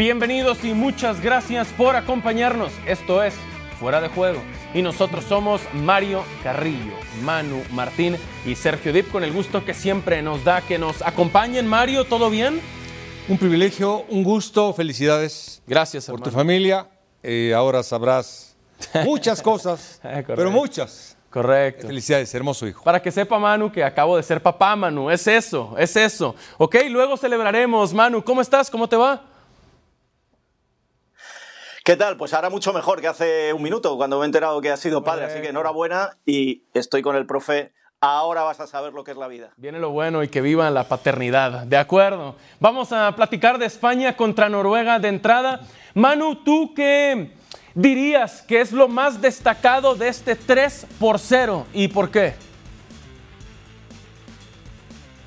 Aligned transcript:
Bienvenidos 0.00 0.64
y 0.64 0.72
muchas 0.72 1.20
gracias 1.20 1.68
por 1.76 1.94
acompañarnos. 1.94 2.72
Esto 2.86 3.22
es 3.22 3.34
Fuera 3.78 4.00
de 4.00 4.08
Juego. 4.08 4.40
Y 4.72 4.80
nosotros 4.80 5.26
somos 5.26 5.60
Mario 5.74 6.24
Carrillo, 6.42 6.94
Manu 7.22 7.62
Martín 7.72 8.16
y 8.46 8.54
Sergio 8.54 8.94
Dip 8.94 9.12
con 9.12 9.24
el 9.24 9.30
gusto 9.30 9.62
que 9.62 9.74
siempre 9.74 10.22
nos 10.22 10.42
da 10.42 10.62
que 10.62 10.78
nos 10.78 11.02
acompañen. 11.02 11.66
Mario, 11.66 12.04
¿todo 12.06 12.30
bien? 12.30 12.62
Un 13.28 13.36
privilegio, 13.36 14.06
un 14.08 14.24
gusto, 14.24 14.72
felicidades. 14.72 15.60
Gracias, 15.66 16.06
Por 16.06 16.22
tu 16.22 16.30
familia. 16.30 16.88
Eh, 17.22 17.52
ahora 17.54 17.82
sabrás 17.82 18.56
muchas 19.04 19.42
cosas, 19.42 20.00
Eh, 20.02 20.24
pero 20.26 20.50
muchas. 20.50 21.14
Correcto. 21.28 21.88
Felicidades, 21.88 22.34
hermoso 22.34 22.66
hijo. 22.66 22.82
Para 22.84 23.02
que 23.02 23.12
sepa 23.12 23.38
Manu 23.38 23.70
que 23.70 23.84
acabo 23.84 24.16
de 24.16 24.22
ser 24.22 24.42
papá, 24.42 24.74
Manu. 24.76 25.10
Es 25.10 25.26
eso, 25.26 25.74
es 25.76 25.94
eso. 25.94 26.34
Ok, 26.56 26.76
luego 26.88 27.18
celebraremos. 27.18 27.92
Manu, 27.92 28.24
¿cómo 28.24 28.40
estás? 28.40 28.70
¿Cómo 28.70 28.88
te 28.88 28.96
va? 28.96 29.26
¿Qué 31.82 31.96
tal? 31.96 32.18
Pues 32.18 32.34
ahora 32.34 32.50
mucho 32.50 32.74
mejor 32.74 33.00
que 33.00 33.08
hace 33.08 33.54
un 33.54 33.62
minuto, 33.62 33.96
cuando 33.96 34.18
me 34.18 34.24
he 34.24 34.26
enterado 34.26 34.60
que 34.60 34.70
has 34.70 34.80
sido 34.80 35.02
padre. 35.02 35.24
Así 35.24 35.40
que 35.40 35.48
enhorabuena 35.48 36.18
y 36.26 36.64
estoy 36.74 37.00
con 37.00 37.16
el 37.16 37.24
profe. 37.24 37.72
Ahora 38.02 38.42
vas 38.42 38.60
a 38.60 38.66
saber 38.66 38.92
lo 38.92 39.02
que 39.02 39.12
es 39.12 39.16
la 39.16 39.28
vida. 39.28 39.52
Viene 39.56 39.78
lo 39.78 39.90
bueno 39.90 40.22
y 40.22 40.28
que 40.28 40.42
viva 40.42 40.70
la 40.70 40.84
paternidad. 40.84 41.64
De 41.64 41.78
acuerdo. 41.78 42.36
Vamos 42.58 42.92
a 42.92 43.14
platicar 43.16 43.58
de 43.58 43.64
España 43.64 44.14
contra 44.14 44.50
Noruega 44.50 44.98
de 44.98 45.08
entrada. 45.08 45.62
Manu, 45.94 46.36
¿tú 46.44 46.74
qué 46.74 47.32
dirías 47.74 48.42
que 48.42 48.60
es 48.60 48.72
lo 48.72 48.86
más 48.86 49.22
destacado 49.22 49.94
de 49.94 50.08
este 50.08 50.36
3 50.36 50.86
por 50.98 51.18
0 51.18 51.66
y 51.72 51.88
por 51.88 52.10
qué? 52.10 52.34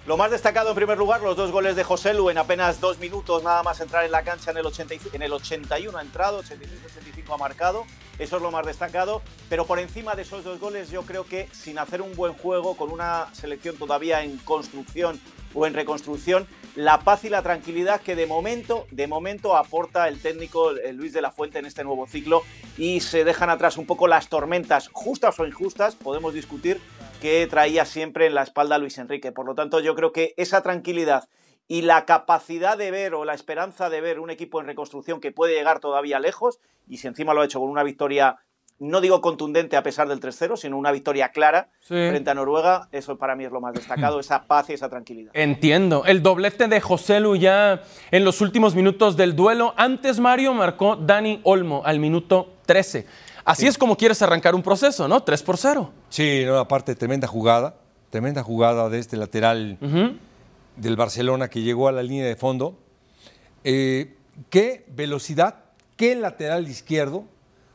Lo 0.06 0.18
más 0.18 0.32
destacado 0.32 0.70
en 0.70 0.76
primer 0.76 0.98
lugar, 0.98 1.22
los 1.22 1.38
dos 1.38 1.52
goles 1.52 1.78
de 1.78 1.86
José 1.86 2.14
Lu 2.14 2.30
en 2.30 2.38
apenas 2.38 2.82
dos 2.82 3.00
minutos, 3.00 3.42
nada 3.42 3.64
más 3.64 3.80
entrar 3.80 4.04
en 4.04 4.12
la 4.12 4.22
cancha 4.24 4.52
en 4.52 4.58
el, 4.58 4.66
80 4.66 4.96
y- 4.96 5.00
en 5.14 5.22
el 5.22 5.32
81 5.32 5.98
ha 5.98 6.02
entrado, 6.02 6.44
85-85 6.44 7.34
ha 7.34 7.38
marcado, 7.38 7.86
eso 8.20 8.36
es 8.36 8.42
lo 8.42 8.52
más 8.52 8.66
destacado, 8.66 9.22
pero 9.48 9.66
por 9.66 9.80
encima 9.80 10.14
de 10.16 10.24
esos 10.24 10.44
dos 10.44 10.60
goles 10.60 10.90
yo 10.92 11.04
creo 11.04 11.26
que 11.26 11.48
sin 11.54 11.80
hacer 11.80 12.02
un 12.02 12.14
buen 12.18 12.34
juego, 12.34 12.76
con 12.76 12.92
una 12.92 13.30
selección 13.32 13.78
todavía 13.78 14.24
en 14.24 14.38
construcción 14.40 15.22
o 15.54 15.66
en 15.68 15.74
reconstrucción, 15.74 16.48
la 16.76 17.00
paz 17.00 17.24
y 17.24 17.30
la 17.30 17.42
tranquilidad 17.42 18.02
que 18.02 18.16
de 18.18 18.26
momento, 18.26 18.88
de 18.92 19.08
momento 19.08 19.56
aporta 19.56 20.10
el 20.10 20.20
técnico 20.20 20.72
eh, 20.72 20.92
Luis 20.92 21.14
de 21.14 21.22
la 21.22 21.32
Fuente 21.32 21.60
en 21.60 21.66
este 21.66 21.84
nuevo 21.86 22.08
ciclo 22.08 22.42
y 22.78 23.00
se 23.00 23.24
dejan 23.24 23.50
atrás 23.52 23.78
un 23.78 23.86
poco 23.86 24.08
las 24.08 24.28
tormentas, 24.28 24.90
justas 24.92 25.40
o 25.40 25.46
injustas, 25.46 25.96
podemos 25.96 26.34
discutir, 26.34 26.82
que 27.24 27.48
traía 27.48 27.86
siempre 27.86 28.26
en 28.26 28.36
la 28.36 28.44
espalda 28.44 28.78
Luis 28.78 28.98
Enrique. 28.98 29.32
Por 29.32 29.46
lo 29.46 29.56
tanto, 29.56 29.80
yo 29.80 29.96
creo 29.96 30.12
que 30.12 30.34
esa 30.36 30.62
tranquilidad 30.62 31.30
y 31.70 31.84
la 31.84 32.04
capacidad 32.04 32.78
de 32.78 32.92
ver 32.92 33.14
o 33.14 33.24
la 33.24 33.34
esperanza 33.34 33.90
de 33.90 34.02
ver 34.02 34.20
un 34.20 34.30
equipo 34.30 34.60
en 34.60 34.68
reconstrucción 34.68 35.22
que 35.22 35.32
puede 35.32 35.54
llegar 35.54 35.80
todavía 35.80 36.20
lejos, 36.20 36.60
y 36.86 36.98
si 36.98 37.08
encima 37.08 37.34
lo 37.34 37.40
ha 37.40 37.46
hecho 37.46 37.62
con 37.62 37.70
una 37.70 37.84
victoria, 37.84 38.36
no 38.78 39.00
digo 39.00 39.22
contundente 39.22 39.78
a 39.78 39.84
pesar 39.84 40.10
del 40.10 40.20
3-0, 40.20 40.58
sino 40.58 40.78
una 40.78 40.92
victoria 40.92 41.30
clara 41.30 41.70
Sí. 41.80 41.94
frente 41.94 42.30
a 42.30 42.34
Noruega, 42.34 42.90
eso 42.92 43.18
para 43.18 43.38
mí 43.38 43.46
es 43.46 43.54
lo 43.54 43.62
más 43.62 43.74
destacado, 43.74 44.20
esa 44.20 44.44
paz 44.44 44.70
y 44.70 44.74
esa 44.74 44.90
tranquilidad. 44.90 45.32
Entiendo. 45.34 46.04
El 46.06 46.22
doblete 46.24 46.68
de 46.68 46.82
José 46.82 47.22
Lu 47.22 47.38
ya 47.38 47.84
en 48.12 48.26
los 48.26 48.42
últimos 48.42 48.76
minutos 48.76 49.16
del 49.16 49.34
duelo. 49.34 49.74
Antes 49.78 50.20
Mario 50.20 50.54
marcó 50.54 50.98
Dani 50.98 51.40
Olmo 51.44 51.84
al 51.86 52.00
minuto 52.00 52.56
13. 52.66 53.08
Así 53.46 53.68
es 53.68 53.78
como 53.78 53.98
quieres 53.98 54.22
arrancar 54.22 54.56
un 54.56 54.64
proceso, 54.64 55.08
¿no? 55.08 55.22
3 55.24 55.44
por 55.44 55.58
0. 55.58 55.92
Sí, 56.10 56.44
no, 56.46 56.58
aparte, 56.58 56.96
tremenda 56.96 57.28
jugada. 57.28 57.76
Tremenda 58.10 58.44
jugada 58.44 58.90
de 58.90 59.00
este 59.00 59.18
lateral 59.18 59.78
del 60.76 60.96
Barcelona 60.96 61.50
que 61.50 61.62
llegó 61.62 61.88
a 61.88 61.92
la 61.92 62.04
línea 62.04 62.26
de 62.26 62.36
fondo. 62.36 62.78
Eh, 63.64 64.16
qué 64.50 64.86
velocidad, 64.90 65.56
qué 65.98 66.16
lateral 66.16 66.68
izquierdo. 66.68 67.26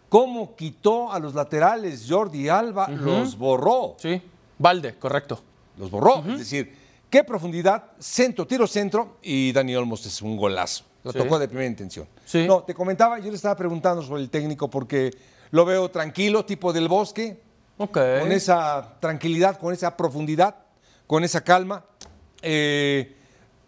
Cómo 0.09 0.57
quitó 0.57 1.13
a 1.13 1.19
los 1.19 1.35
laterales 1.35 2.07
Jordi 2.09 2.49
Alba, 2.49 2.89
los 2.89 3.37
borró. 3.37 3.97
Sí. 3.99 4.23
Valde, 4.59 4.95
correcto. 4.99 5.43
los 5.77 5.91
borró. 5.91 6.25
Es 6.29 6.39
decir, 6.39 6.75
qué 7.11 7.23
profundidad, 7.25 7.85
centro, 8.01 8.47
tiro 8.47 8.67
centro 8.67 9.19
y 9.23 9.53
Dani 9.53 9.77
Olmos 9.77 10.05
es 10.07 10.23
un 10.23 10.37
golazo. 10.37 10.85
Lo 11.05 11.13
Sí. 11.13 11.19
tocó 11.19 11.39
de 11.39 11.47
primera 11.47 11.69
intención. 11.69 12.09
Sí. 12.25 12.47
No, 12.49 12.63
te 12.65 12.75
comentaba, 12.75 13.19
yo 13.21 13.31
le 13.31 13.37
estaba 13.37 13.55
preguntando 13.55 14.03
sobre 14.03 14.23
el 14.23 14.29
técnico 14.31 14.69
porque 14.69 15.11
lo 15.51 15.65
veo 15.65 15.91
tranquilo, 15.91 16.45
tipo 16.45 16.73
del 16.73 16.89
bosque, 16.89 17.41
Ok. 17.79 17.99
con 18.21 18.33
esa 18.33 18.97
tranquilidad, 19.01 19.59
con 19.59 19.73
esa 19.73 19.97
profundidad, 19.97 20.57
con 21.07 21.25
esa 21.25 21.43
calma. 21.43 21.85
Eh, 22.43 23.15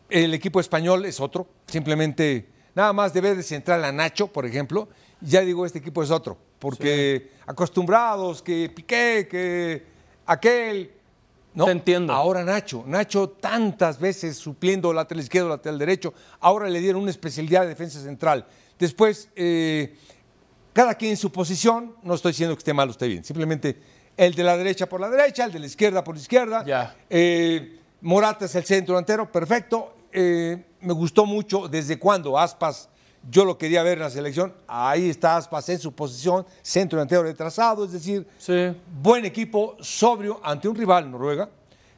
el 0.09 0.35
equipo 0.35 0.61
español 0.61 1.05
es 1.05 1.21
otro, 1.21 1.47
simplemente 1.67 2.49
nada 2.75 2.93
más 2.93 3.13
debe 3.13 3.35
de 3.35 3.43
centrar 3.43 3.83
a 3.85 3.93
Nacho, 3.93 4.29
por 4.29 4.47
ejemplo, 4.47 4.89
ya 5.21 5.41
digo, 5.43 5.65
este 5.67 5.79
equipo 5.79 6.03
es 6.03 6.11
otro, 6.11 6.37
porque 6.59 7.31
acostumbrados 7.47 8.43
que 8.43 8.71
Piqué, 8.75 9.29
que 9.31 9.85
aquel, 10.27 10.93
no, 11.53 11.65
Te 11.65 11.73
entiendo. 11.73 12.13
Ahora 12.13 12.45
Nacho, 12.45 12.85
Nacho 12.87 13.29
tantas 13.29 13.99
veces 13.99 14.37
supliendo 14.37 14.93
lateral 14.93 15.23
izquierdo, 15.25 15.49
lateral 15.49 15.79
derecho, 15.79 16.15
ahora 16.39 16.69
le 16.69 16.79
dieron 16.79 17.03
una 17.03 17.11
especialidad 17.11 17.63
de 17.63 17.69
defensa 17.69 18.01
central. 18.01 18.47
Después, 18.79 19.29
eh, 19.35 19.97
cada 20.81 20.95
quien 20.95 21.11
en 21.11 21.17
su 21.19 21.31
posición, 21.31 21.95
no 22.03 22.15
estoy 22.15 22.33
diciendo 22.33 22.55
que 22.55 22.61
esté 22.61 22.73
mal 22.73 22.89
o 22.89 22.93
esté 22.93 23.07
bien, 23.07 23.23
simplemente 23.23 23.79
el 24.17 24.35
de 24.35 24.43
la 24.43 24.57
derecha 24.57 24.89
por 24.89 24.99
la 24.99 25.11
derecha, 25.11 25.45
el 25.45 25.53
de 25.53 25.59
la 25.59 25.67
izquierda 25.67 26.03
por 26.03 26.15
la 26.15 26.23
izquierda. 26.23 26.65
Ya. 26.65 26.97
Eh, 27.11 27.79
Morata 28.01 28.47
es 28.47 28.55
el 28.55 28.65
centro 28.65 28.95
delantero, 28.95 29.31
perfecto. 29.31 29.93
Eh, 30.11 30.57
me 30.81 30.95
gustó 30.95 31.27
mucho 31.27 31.69
desde 31.69 31.99
cuando 31.99 32.39
Aspas, 32.39 32.89
yo 33.31 33.45
lo 33.45 33.59
quería 33.59 33.83
ver 33.83 33.99
en 33.99 34.05
la 34.05 34.09
selección, 34.11 34.55
ahí 34.67 35.11
está 35.11 35.37
Aspas 35.37 35.69
en 35.69 35.79
su 35.79 35.93
posición, 35.93 36.47
centro 36.63 36.97
delantero 36.99 37.25
retrasado, 37.25 37.85
es 37.85 37.93
decir, 37.93 38.27
Sí. 38.39 38.75
buen 39.03 39.27
equipo, 39.27 39.77
sobrio 39.81 40.41
ante 40.43 40.67
un 40.67 40.77
rival, 40.77 41.11
Noruega, 41.11 41.51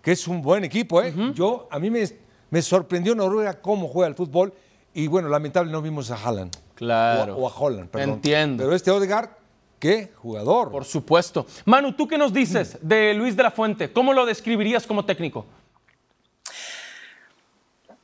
que 0.03 0.11
es 0.11 0.27
un 0.27 0.43
buen 0.43 0.65
equipo. 0.65 1.01
¿eh? 1.01 1.15
Yo, 1.37 1.69
a 1.71 1.79
mí 1.79 1.89
me, 1.89 2.03
me 2.51 2.61
sorprendió 2.63 3.15
Noruega 3.15 3.61
cómo 3.61 3.87
juega 3.87 4.09
el 4.09 4.17
fútbol 4.17 4.53
y 4.93 5.07
bueno, 5.07 5.29
lamentable 5.29 5.71
no 5.71 5.81
vimos 5.81 6.11
a 6.11 6.17
Haaland. 6.17 6.53
Claro. 6.83 7.37
O, 7.37 7.47
a- 7.47 7.49
o 7.49 7.49
a 7.49 7.59
Holland, 7.61 7.89
perdón. 7.91 8.15
Entiendo. 8.15 8.65
Pero 8.65 8.75
este 8.75 8.91
Odegaard, 8.91 9.31
qué 9.79 10.11
jugador. 10.17 10.71
Por 10.73 10.85
supuesto. 10.85 11.47
Manu, 11.65 11.93
¿tú 11.93 12.09
qué 12.09 12.19
nos 12.19 12.33
dices 12.33 12.77
de 12.83 13.15
Luis 13.15 13.37
de 13.37 13.45
la 13.45 13.53
Fuente? 13.53 13.93
¿Cómo 13.93 14.13
lo 14.13 14.27
describirías 14.27 14.85
como 14.87 15.05
técnico? 15.05 15.47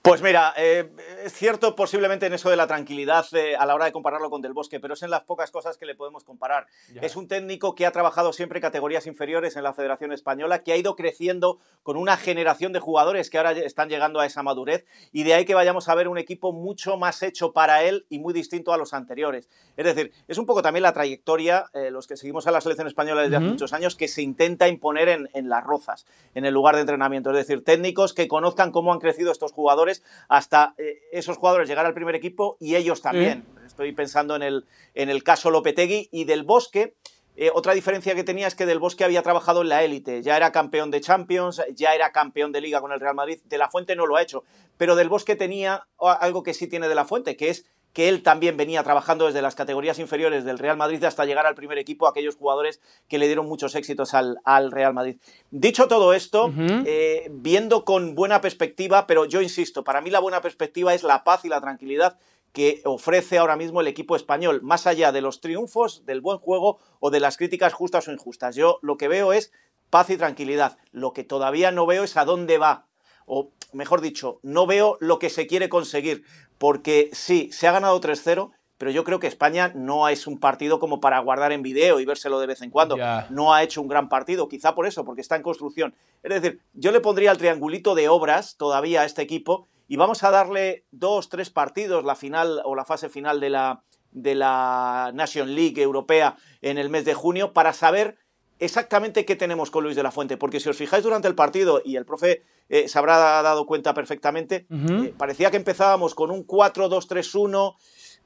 Pues 0.09 0.23
mira, 0.23 0.55
eh, 0.57 0.89
es 1.23 1.35
cierto 1.35 1.77
posiblemente 1.77 2.25
en 2.25 2.33
eso 2.33 2.49
de 2.49 2.57
la 2.57 2.67
tranquilidad 2.67 3.27
eh, 3.35 3.57
a 3.57 3.67
la 3.67 3.75
hora 3.75 3.85
de 3.85 3.93
compararlo 3.93 4.31
con 4.31 4.41
Del 4.41 4.55
Bosque, 4.55 4.81
pero 4.81 4.95
es 4.95 5.03
en 5.03 5.11
las 5.11 5.25
pocas 5.25 5.51
cosas 5.51 5.77
que 5.77 5.85
le 5.85 5.95
podemos 5.95 6.25
comparar. 6.25 6.67
Ya. 6.95 7.03
Es 7.03 7.15
un 7.15 7.29
técnico 7.29 7.75
que 7.75 7.85
ha 7.85 7.93
trabajado 7.93 8.33
siempre 8.33 8.59
categorías 8.59 9.07
inferiores 9.07 9.57
en 9.57 9.65
la 9.65 9.75
Federación 9.75 10.13
Española, 10.13 10.63
que 10.63 10.73
ha 10.73 10.79
ido 10.79 10.97
creciendo 10.97 11.59
con 11.83 11.99
una 11.99 12.17
generación 12.17 12.73
de 12.73 12.81
jugadores 12.81 13.29
que 13.29 13.37
ahora 13.37 13.53
están 13.53 13.91
llegando 13.91 14.19
a 14.19 14.25
esa 14.25 14.43
madurez 14.43 14.87
y 15.13 15.25
de 15.25 15.35
ahí 15.35 15.45
que 15.45 15.55
vayamos 15.55 15.91
a 15.91 15.95
ver 15.95 16.09
un 16.09 16.17
equipo 16.17 16.55
mucho 16.55 16.97
más 16.97 17.23
hecho 17.23 17.53
para 17.53 17.83
él 17.83 18.07
y 18.09 18.19
muy 18.19 18.33
distinto 18.33 18.73
a 18.73 18.79
los 18.79 18.95
anteriores. 18.95 19.51
Es 19.77 19.85
decir, 19.85 20.13
es 20.27 20.39
un 20.39 20.47
poco 20.47 20.63
también 20.63 20.85
la 20.85 20.95
trayectoria, 20.95 21.67
eh, 21.75 21.91
los 21.91 22.07
que 22.07 22.17
seguimos 22.17 22.47
a 22.47 22.51
la 22.51 22.63
selección 22.63 22.87
española 22.87 23.21
desde 23.21 23.37
hace 23.37 23.47
muchos 23.47 23.75
años, 23.75 23.95
que 23.95 24.09
se 24.09 24.23
intenta 24.23 24.69
imponer 24.69 25.11
en, 25.11 25.29
en 25.35 25.51
las 25.51 25.65
rozas, 25.65 26.07
en 26.35 26.47
el 26.47 26.55
lugar 26.55 26.77
de 26.77 26.81
entrenamiento. 26.81 27.29
Es 27.31 27.37
decir, 27.37 27.63
técnicos 27.63 28.15
que 28.15 28.27
conozcan 28.27 28.73
cómo 28.73 28.95
han 28.95 29.01
crecido 29.01 29.31
estos 29.33 29.53
jugadores 29.53 29.98
hasta 30.29 30.75
eh, 30.79 30.99
esos 31.13 31.37
jugadores 31.37 31.69
llegar 31.69 31.87
al 31.87 31.95
primer 31.95 32.15
equipo 32.15 32.57
y 32.61 32.77
ellos 32.77 33.03
también. 33.03 33.45
Estoy 33.67 33.93
pensando 33.93 34.35
en 34.37 34.43
el, 34.43 34.67
en 34.95 35.11
el 35.11 35.23
caso 35.23 35.51
Lopetegui 35.51 36.09
y 36.11 36.25
del 36.25 36.43
Bosque. 36.43 36.95
Eh, 37.37 37.51
otra 37.55 37.73
diferencia 37.73 38.17
que 38.17 38.25
tenía 38.25 38.49
es 38.49 38.57
que 38.57 38.67
Del 38.67 38.81
Bosque 38.81 39.05
había 39.05 39.23
trabajado 39.23 39.63
en 39.63 39.69
la 39.69 39.85
élite, 39.85 40.23
ya 40.23 40.37
era 40.37 40.51
campeón 40.51 40.91
de 40.91 41.01
Champions, 41.01 41.63
ya 41.73 41.95
era 41.95 42.11
campeón 42.11 42.51
de 42.51 42.61
liga 42.61 42.81
con 42.81 42.91
el 42.91 42.99
Real 42.99 43.15
Madrid, 43.15 43.39
De 43.45 43.59
la 43.59 43.71
Fuente 43.71 43.95
no 43.95 44.07
lo 44.07 44.17
ha 44.17 44.23
hecho, 44.23 44.43
pero 44.77 44.97
Del 44.97 45.09
Bosque 45.09 45.37
tenía 45.37 45.87
algo 45.99 46.43
que 46.43 46.53
sí 46.53 46.67
tiene 46.67 46.89
De 46.89 46.97
la 46.97 47.05
Fuente, 47.05 47.37
que 47.37 47.51
es 47.51 47.65
que 47.99 48.09
él 48.09 48.23
también 48.23 48.57
venía 48.57 48.85
trabajando 48.85 49.27
desde 49.27 49.43
las 49.43 49.57
categorías 49.57 49.99
inferiores 49.99 50.45
del 50.45 50.61
Real 50.61 50.77
Madrid 50.77 51.03
hasta 51.03 51.25
llegar 51.25 51.47
al 51.47 51.57
primer 51.57 51.79
equipo, 51.79 52.07
aquellos 52.07 52.37
jugadores 52.37 52.81
que 53.09 53.19
le 53.19 53.27
dieron 53.27 53.49
muchos 53.49 53.75
éxitos 53.75 54.15
al, 54.15 54.39
al 54.45 54.71
Real 54.71 54.95
Madrid. 54.95 55.17
Dicho 55.51 55.89
todo 55.89 56.13
esto, 56.15 56.53
eh, 56.87 57.27
viendo 57.33 57.85
con 57.85 58.15
buena 58.15 58.41
perspectiva, 58.41 59.09
pero 59.09 59.25
yo 59.25 59.43
insisto, 59.43 59.83
para 59.83 60.01
mí 60.01 60.11
la 60.11 60.21
buena 60.21 60.41
perspectiva 60.41 60.95
es 60.95 61.03
la 61.03 61.25
paz 61.25 61.45
y 61.45 61.49
la 61.49 61.61
tranquilidad 61.61 62.21
que 62.53 62.83
ofrece 62.85 63.37
ahora 63.37 63.57
mismo 63.57 63.81
el 63.81 63.89
equipo 63.89 64.15
español, 64.15 64.61
más 64.63 64.87
allá 64.87 65.11
de 65.11 65.21
los 65.21 65.41
triunfos, 65.41 66.07
del 66.07 66.21
buen 66.21 66.39
juego 66.39 66.79
o 67.01 67.11
de 67.11 67.19
las 67.19 67.37
críticas 67.37 67.73
justas 67.73 68.07
o 68.07 68.13
injustas. 68.13 68.55
Yo 68.55 68.79
lo 68.81 68.97
que 68.97 69.09
veo 69.09 69.33
es 69.33 69.51
paz 69.91 70.09
y 70.11 70.17
tranquilidad. 70.17 70.79
Lo 70.93 71.13
que 71.13 71.25
todavía 71.25 71.73
no 71.73 71.85
veo 71.85 72.05
es 72.05 72.17
a 72.17 72.25
dónde 72.25 72.59
va, 72.59 72.87
o 73.29 73.51
mejor 73.73 74.01
dicho, 74.01 74.41
no 74.43 74.67
veo 74.67 74.97
lo 75.01 75.19
que 75.19 75.31
se 75.31 75.47
quiere 75.47 75.69
conseguir, 75.69 76.25
porque 76.59 77.11
sí, 77.13 77.51
se 77.53 77.69
ha 77.69 77.73
ganado 77.73 78.01
3-0, 78.01 78.51
pero 78.79 78.91
yo 78.93 79.05
creo 79.05 79.19
que 79.19 79.27
España 79.27 79.73
no 79.75 80.09
es 80.09 80.27
un 80.27 80.39
partido 80.39 80.79
como 80.79 81.01
para 81.01 81.19
guardar 81.19 81.51
en 81.53 81.63
video 81.63 81.99
y 81.99 82.05
vérselo 82.05 82.39
de 82.39 82.47
vez 82.47 82.63
en 82.63 82.71
cuando. 82.71 82.97
No 83.29 83.53
ha 83.53 83.63
hecho 83.63 83.83
un 83.83 83.89
gran 83.89 84.09
partido, 84.09 84.49
quizá 84.49 84.75
por 84.75 84.87
eso, 84.87 85.05
porque 85.05 85.21
está 85.21 85.35
en 85.35 85.43
construcción. 85.43 85.95
Es 86.23 86.41
decir, 86.41 86.61
yo 86.75 86.93
le 86.93 87.01
pondría 87.01 87.33
el 87.33 87.39
triangulito 87.39 87.97
de 87.97 88.09
obras 88.09 88.57
todavía 88.57 89.03
a 89.03 89.05
este 89.05 89.23
equipo 89.23 89.67
y 89.89 89.97
vamos 89.97 90.23
a 90.23 90.31
darle 90.31 90.85
dos, 90.93 91.29
tres 91.29 91.51
partidos, 91.51 92.05
la 92.05 92.15
final 92.15 92.63
o 92.65 92.77
la 92.77 92.85
fase 92.85 93.09
final 93.09 93.41
de 93.41 93.51
la, 93.51 93.83
de 94.13 94.37
la 94.37 95.11
Nation 95.13 95.55
League 95.55 95.83
europea 95.83 96.37
en 96.63 96.79
el 96.79 96.89
mes 96.89 97.05
de 97.05 97.15
junio, 97.15 97.53
para 97.53 97.73
saber 97.73 98.17
exactamente 98.59 99.25
qué 99.25 99.37
tenemos 99.37 99.71
con 99.71 99.85
Luis 99.85 99.97
de 99.97 100.03
la 100.03 100.11
Fuente, 100.11 100.37
porque 100.37 100.61
si 100.61 100.69
os 100.69 100.77
fijáis 100.77 101.05
durante 101.05 101.29
el 101.29 101.35
partido, 101.35 101.81
y 101.85 101.97
el 101.97 102.05
profe 102.05 102.43
eh, 102.69 102.89
se 102.89 102.99
habrá 102.99 103.17
dado 103.43 103.67
cuenta 103.67 103.95
perfectamente, 103.95 104.67
eh, 104.71 105.15
parecía 105.17 105.51
que 105.51 105.57
empezábamos 105.57 106.15
con 106.15 106.31
un 106.31 106.47
4-2-3-1, 106.47 107.77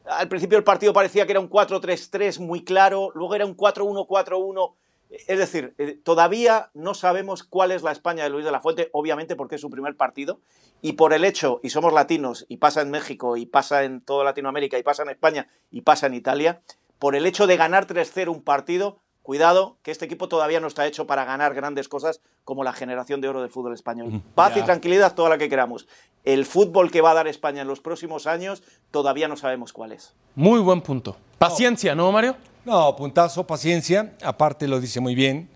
al 0.05 0.29
principio 0.29 0.57
del 0.57 0.65
partido 0.65 0.93
parecía 0.93 1.27
que 1.27 1.33
era 1.33 1.41
un 1.41 1.51
4-3-3 1.51 2.41
muy 2.41 2.65
claro, 2.65 3.11
luego 3.15 3.35
era 3.35 3.47
un 3.47 3.57
4-1-4-1, 3.57 4.75
es 5.11 5.39
decir, 5.39 5.75
eh, 5.79 5.99
todavía 6.03 6.71
no 6.75 6.95
sabemos 6.95 7.45
cuál 7.45 7.71
es 7.71 7.83
la 7.83 7.93
España 7.93 8.25
de 8.25 8.31
Luis 8.31 8.45
de 8.45 8.53
la 8.53 8.61
Fuente, 8.61 8.89
obviamente 8.93 9.37
porque 9.37 9.57
es 9.57 9.61
su 9.61 9.71
primer 9.71 9.97
partido, 9.97 10.41
y 10.81 10.93
por 10.93 11.13
el 11.13 11.25
hecho, 11.25 11.61
y 11.63 11.71
somos 11.71 11.93
latinos, 11.93 12.47
y 12.49 12.57
pasa 12.57 12.81
en 12.81 12.91
México, 12.91 13.37
y 13.37 13.47
pasa 13.47 13.85
en 13.85 14.01
toda 14.01 14.25
Latinoamérica, 14.25 14.79
y 14.79 14.83
pasa 14.83 15.03
en 15.03 15.11
España, 15.11 15.49
y 15.71 15.83
pasa 15.83 16.07
en 16.07 16.15
Italia, 16.15 16.63
por 16.99 17.15
el 17.15 17.27
hecho 17.27 17.47
de 17.47 17.57
ganar 17.57 17.87
3-0 17.87 18.29
un 18.29 18.43
partido, 18.43 18.99
Cuidado, 19.23 19.77
que 19.83 19.93
este 19.93 20.05
equipo 20.05 20.29
todavía 20.29 20.59
no 20.59 20.67
está 20.67 20.85
hecho 20.87 21.07
para 21.07 21.25
ganar 21.25 21.55
grandes 21.55 21.89
cosas 21.89 22.21
como 22.45 22.65
la 22.65 22.73
generación 22.73 23.21
de 23.21 23.29
oro 23.29 23.41
del 23.41 23.51
fútbol 23.51 23.73
español. 23.73 24.21
Paz 24.35 24.57
y 24.57 24.63
tranquilidad, 24.63 25.15
toda 25.15 25.31
la 25.31 25.39
que 25.39 25.49
queramos. 25.49 25.87
El 26.25 26.45
fútbol 26.45 26.91
que 26.91 27.01
va 27.01 27.13
a 27.13 27.15
dar 27.15 27.29
España 27.29 27.63
en 27.63 27.69
los 27.69 27.81
próximos 27.81 28.27
años 28.27 28.65
todavía 28.91 29.29
no 29.29 29.37
sabemos 29.37 29.73
cuál 29.73 29.93
es. 29.93 30.13
Muy 30.35 30.59
buen 30.59 30.81
punto. 30.81 31.17
Paciencia, 31.39 31.95
¿no, 31.95 32.11
Mario? 32.11 32.37
No, 32.65 32.97
puntazo, 32.97 33.47
paciencia. 33.47 34.15
Aparte 34.25 34.67
lo 34.67 34.81
dice 34.81 34.99
muy 34.99 35.15
bien. 35.15 35.49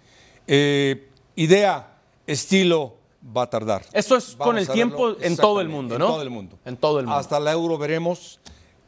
Eh, 0.46 1.08
idea, 1.34 1.98
estilo, 2.24 2.94
va 3.36 3.42
a 3.42 3.50
tardar. 3.50 3.82
Esto 3.92 4.16
es 4.16 4.36
con 4.36 4.58
el 4.58 4.68
tiempo 4.68 5.16
en 5.20 5.36
todo 5.36 5.60
el 5.60 5.68
mundo, 5.68 5.98
¿no? 5.98 6.06
En 6.06 6.12
todo 6.12 6.22
el 6.22 6.30
mundo. 6.30 6.58
En 6.64 6.76
todo 6.76 7.00
el 7.00 7.06
mundo. 7.06 7.18
Hasta 7.18 7.40
la 7.40 7.50
Euro 7.50 7.78
veremos 7.78 8.38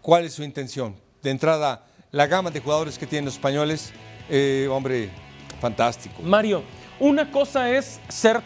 cuál 0.03 0.25
es 0.25 0.35
su 0.35 0.45
intención. 0.45 0.95
De 1.23 1.31
entrada, 1.31 1.85
la 2.13 2.27
gama 2.29 2.51
de 2.51 2.61
jugadores 2.61 2.97
que 2.97 3.07
tienen 3.07 3.25
los 3.25 3.35
españoles 3.35 3.93
eh, 4.29 4.69
hombre, 4.71 5.11
fantástico. 5.61 6.23
Mario, 6.23 6.63
una 7.01 7.31
cosa 7.31 7.71
es 7.71 8.01
ser 8.09 8.41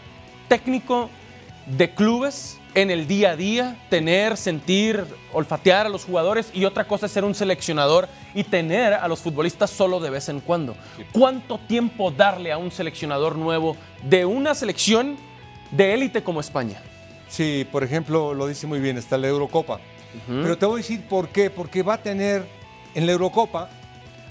técnico 0.49 1.11
de 1.67 1.95
clubes 1.95 2.59
en 2.75 2.91
el 2.91 3.07
día 3.07 3.33
a 3.33 3.37
día, 3.37 3.77
tener, 3.91 4.37
sentir, 4.37 5.05
olfatear 5.33 5.87
a 5.87 5.89
los 5.89 6.05
jugadores 6.05 6.51
y 6.55 6.65
otra 6.65 6.87
cosa 6.87 7.07
es 7.07 7.13
ser 7.13 7.25
un 7.25 7.35
seleccionador 7.35 8.09
y 8.35 8.45
tener 8.45 8.95
a 8.95 9.07
los 9.09 9.21
futbolistas 9.21 9.71
solo 9.71 10.01
de 10.01 10.11
vez 10.11 10.29
en 10.29 10.41
cuando. 10.41 10.75
¿Cuánto 11.13 11.59
tiempo 11.59 12.11
darle 12.11 12.53
a 12.53 12.59
un 12.59 12.71
seleccionador 12.71 13.37
nuevo 13.37 13.77
de 14.03 14.25
una 14.25 14.55
selección 14.55 15.17
de 15.71 15.95
élite 15.95 16.23
como 16.23 16.41
España? 16.41 16.81
Sí, 17.29 17.67
por 17.71 17.85
ejemplo, 17.85 18.35
lo 18.35 18.47
dice 18.47 18.67
muy 18.67 18.81
bien, 18.81 18.99
está 18.99 19.19
la 19.19 19.29
Eurocopa. 19.29 19.81
Pero 20.27 20.59
te 20.59 20.67
voy 20.67 20.75
a 20.75 20.83
decir 20.83 21.03
por 21.09 21.29
qué, 21.31 21.49
porque 21.49 21.83
va 21.83 21.95
a 21.95 22.03
tener 22.03 22.47
en 22.95 23.07
la 23.07 23.13
Eurocopa 23.13 23.71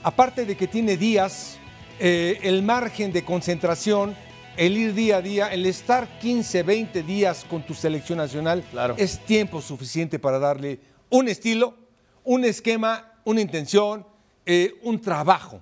aparte 0.04 0.46
de 0.46 0.56
que 0.56 0.68
tiene 0.68 0.98
días, 0.98 1.58
eh, 2.00 2.40
el 2.44 2.64
margen 2.64 3.12
de 3.12 3.24
concentración, 3.24 4.16
el 4.58 4.78
ir 4.78 4.94
día 4.94 5.18
a 5.18 5.22
día, 5.22 5.48
el 5.54 5.66
estar 5.66 6.20
15, 6.20 6.64
20 6.64 7.04
días 7.04 7.46
con 7.50 7.64
tu 7.64 7.74
selección 7.74 8.18
nacional, 8.18 8.64
es 8.98 9.20
tiempo 9.20 9.62
suficiente 9.62 10.20
para 10.20 10.40
darle 10.40 10.80
un 11.10 11.28
estilo, 11.28 11.76
un 12.24 12.46
esquema, 12.46 13.14
una 13.24 13.42
intención, 13.42 14.06
eh, 14.46 14.76
un 14.84 15.00
trabajo. 15.00 15.62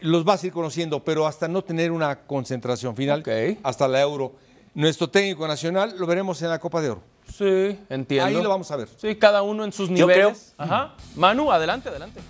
Los 0.00 0.24
vas 0.24 0.42
a 0.42 0.46
ir 0.46 0.52
conociendo, 0.52 1.02
pero 1.02 1.26
hasta 1.26 1.48
no 1.48 1.62
tener 1.62 1.90
una 1.90 2.26
concentración 2.26 2.94
final, 2.94 3.22
hasta 3.62 3.88
la 3.88 4.00
Euro. 4.00 4.34
Nuestro 4.74 5.08
técnico 5.08 5.48
nacional 5.48 5.94
lo 5.98 6.06
veremos 6.06 6.40
en 6.42 6.50
la 6.50 6.58
Copa 6.58 6.82
de 6.82 6.90
Oro. 6.90 7.02
Sí, 7.34 7.78
entiendo. 7.88 8.26
Ahí 8.26 8.34
lo 8.42 8.48
vamos 8.48 8.70
a 8.70 8.76
ver. 8.76 8.88
Sí, 8.96 9.16
cada 9.16 9.42
uno 9.42 9.64
en 9.64 9.72
sus 9.72 9.90
niveles. 9.90 10.54
Ajá. 10.58 10.94
Manu, 11.16 11.50
adelante, 11.50 11.88
adelante. 11.88 12.20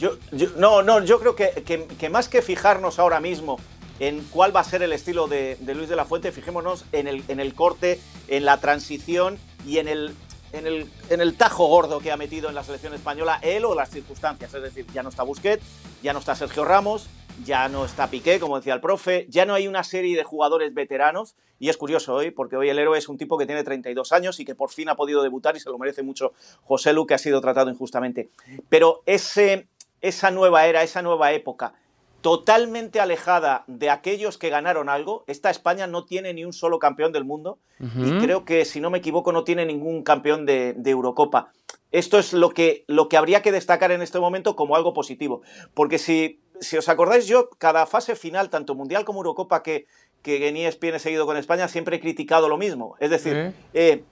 Yo, 0.00 0.16
no, 0.56 0.82
no, 0.82 1.04
yo 1.04 1.20
creo 1.20 1.36
que, 1.36 2.08
más 2.10 2.30
que 2.30 2.40
fijarnos 2.40 2.98
ahora 2.98 3.20
mismo 3.20 3.58
en 3.98 4.24
cuál 4.30 4.56
va 4.56 4.60
a 4.60 4.64
ser 4.64 4.82
el 4.82 4.94
estilo 4.94 5.28
de, 5.28 5.58
Luis 5.74 5.90
de 5.90 5.96
la 5.96 6.06
Fuente, 6.06 6.32
fijémonos 6.32 6.86
en 6.92 7.06
el, 7.06 7.22
en 7.28 7.38
el 7.38 7.54
corte, 7.54 8.00
en 8.28 8.46
la 8.46 8.56
transición 8.56 9.38
y 9.66 9.76
en 9.76 9.88
el, 9.88 10.14
en 10.52 11.20
el, 11.20 11.36
tajo 11.36 11.66
gordo 11.66 12.00
que 12.00 12.10
ha 12.10 12.16
metido 12.16 12.48
en 12.48 12.54
la 12.54 12.64
selección 12.64 12.94
española 12.94 13.38
él 13.42 13.66
o 13.66 13.74
las 13.74 13.90
circunstancias. 13.90 14.54
Es 14.54 14.62
decir, 14.62 14.86
ya 14.94 15.02
no 15.02 15.10
está 15.10 15.22
Busquets, 15.22 15.62
ya 16.02 16.14
no 16.14 16.18
está 16.18 16.34
Sergio 16.34 16.64
Ramos, 16.64 17.10
ya 17.44 17.68
no 17.68 17.84
está 17.84 18.08
Piqué, 18.08 18.40
como 18.40 18.56
decía 18.56 18.72
el 18.72 18.80
profe, 18.80 19.26
ya 19.28 19.44
no 19.44 19.52
hay 19.52 19.68
una 19.68 19.84
serie 19.84 20.16
de 20.16 20.24
jugadores 20.24 20.72
veteranos. 20.72 21.34
Y 21.58 21.68
es 21.68 21.76
curioso 21.76 22.14
hoy, 22.14 22.30
porque 22.30 22.56
hoy 22.56 22.70
el 22.70 22.78
héroe 22.78 22.96
es 22.96 23.06
un 23.10 23.18
tipo 23.18 23.36
que 23.36 23.44
tiene 23.44 23.62
32 23.62 24.12
años 24.12 24.40
y 24.40 24.46
que 24.46 24.54
por 24.54 24.70
fin 24.70 24.88
ha 24.88 24.94
podido 24.94 25.22
debutar 25.22 25.56
y 25.56 25.60
se 25.60 25.68
lo 25.68 25.76
merece 25.76 26.02
mucho 26.02 26.32
José 26.62 26.94
Lu, 26.94 27.06
que 27.06 27.12
ha 27.12 27.18
sido 27.18 27.42
tratado 27.42 27.68
injustamente. 27.68 28.30
Pero 28.70 29.02
ese, 29.04 29.68
esa 30.00 30.30
nueva 30.30 30.66
era, 30.66 30.82
esa 30.82 31.02
nueva 31.02 31.32
época, 31.32 31.74
totalmente 32.20 33.00
alejada 33.00 33.64
de 33.66 33.90
aquellos 33.90 34.38
que 34.38 34.50
ganaron 34.50 34.88
algo. 34.88 35.24
Esta 35.26 35.50
España 35.50 35.86
no 35.86 36.04
tiene 36.04 36.34
ni 36.34 36.44
un 36.44 36.52
solo 36.52 36.78
campeón 36.78 37.12
del 37.12 37.24
mundo 37.24 37.58
y 37.78 38.18
creo 38.18 38.44
que, 38.44 38.64
si 38.64 38.80
no 38.80 38.90
me 38.90 38.98
equivoco, 38.98 39.32
no 39.32 39.44
tiene 39.44 39.64
ningún 39.64 40.02
campeón 40.02 40.44
de, 40.44 40.76
Eurocopa. 40.84 41.52
Esto 41.92 42.18
es 42.18 42.32
lo 42.32 42.50
que, 42.50 42.84
lo 42.86 43.08
que 43.08 43.16
habría 43.16 43.42
que 43.42 43.52
destacar 43.52 43.90
en 43.90 44.02
este 44.02 44.20
momento 44.20 44.54
como 44.54 44.76
algo 44.76 44.92
positivo. 44.92 45.42
Porque 45.74 45.98
si, 45.98 46.40
si 46.60 46.76
os 46.76 46.88
acordáis, 46.88 47.26
yo 47.26 47.48
cada 47.58 47.86
fase 47.86 48.14
final, 48.14 48.50
tanto 48.50 48.74
Mundial 48.74 49.04
como 49.04 49.20
Eurocopa 49.20 49.62
que, 49.62 49.86
que 50.22 50.46
en 50.46 50.56
ESPN 50.56 50.96
he 50.96 50.98
seguido 50.98 51.26
con 51.26 51.36
España, 51.36 51.68
siempre 51.68 51.96
he 51.96 52.00
criticado 52.00 52.48
lo 52.48 52.58
mismo. 52.58 52.96
Es 53.00 53.10
decir, 53.10 53.54
eh, 53.72 54.04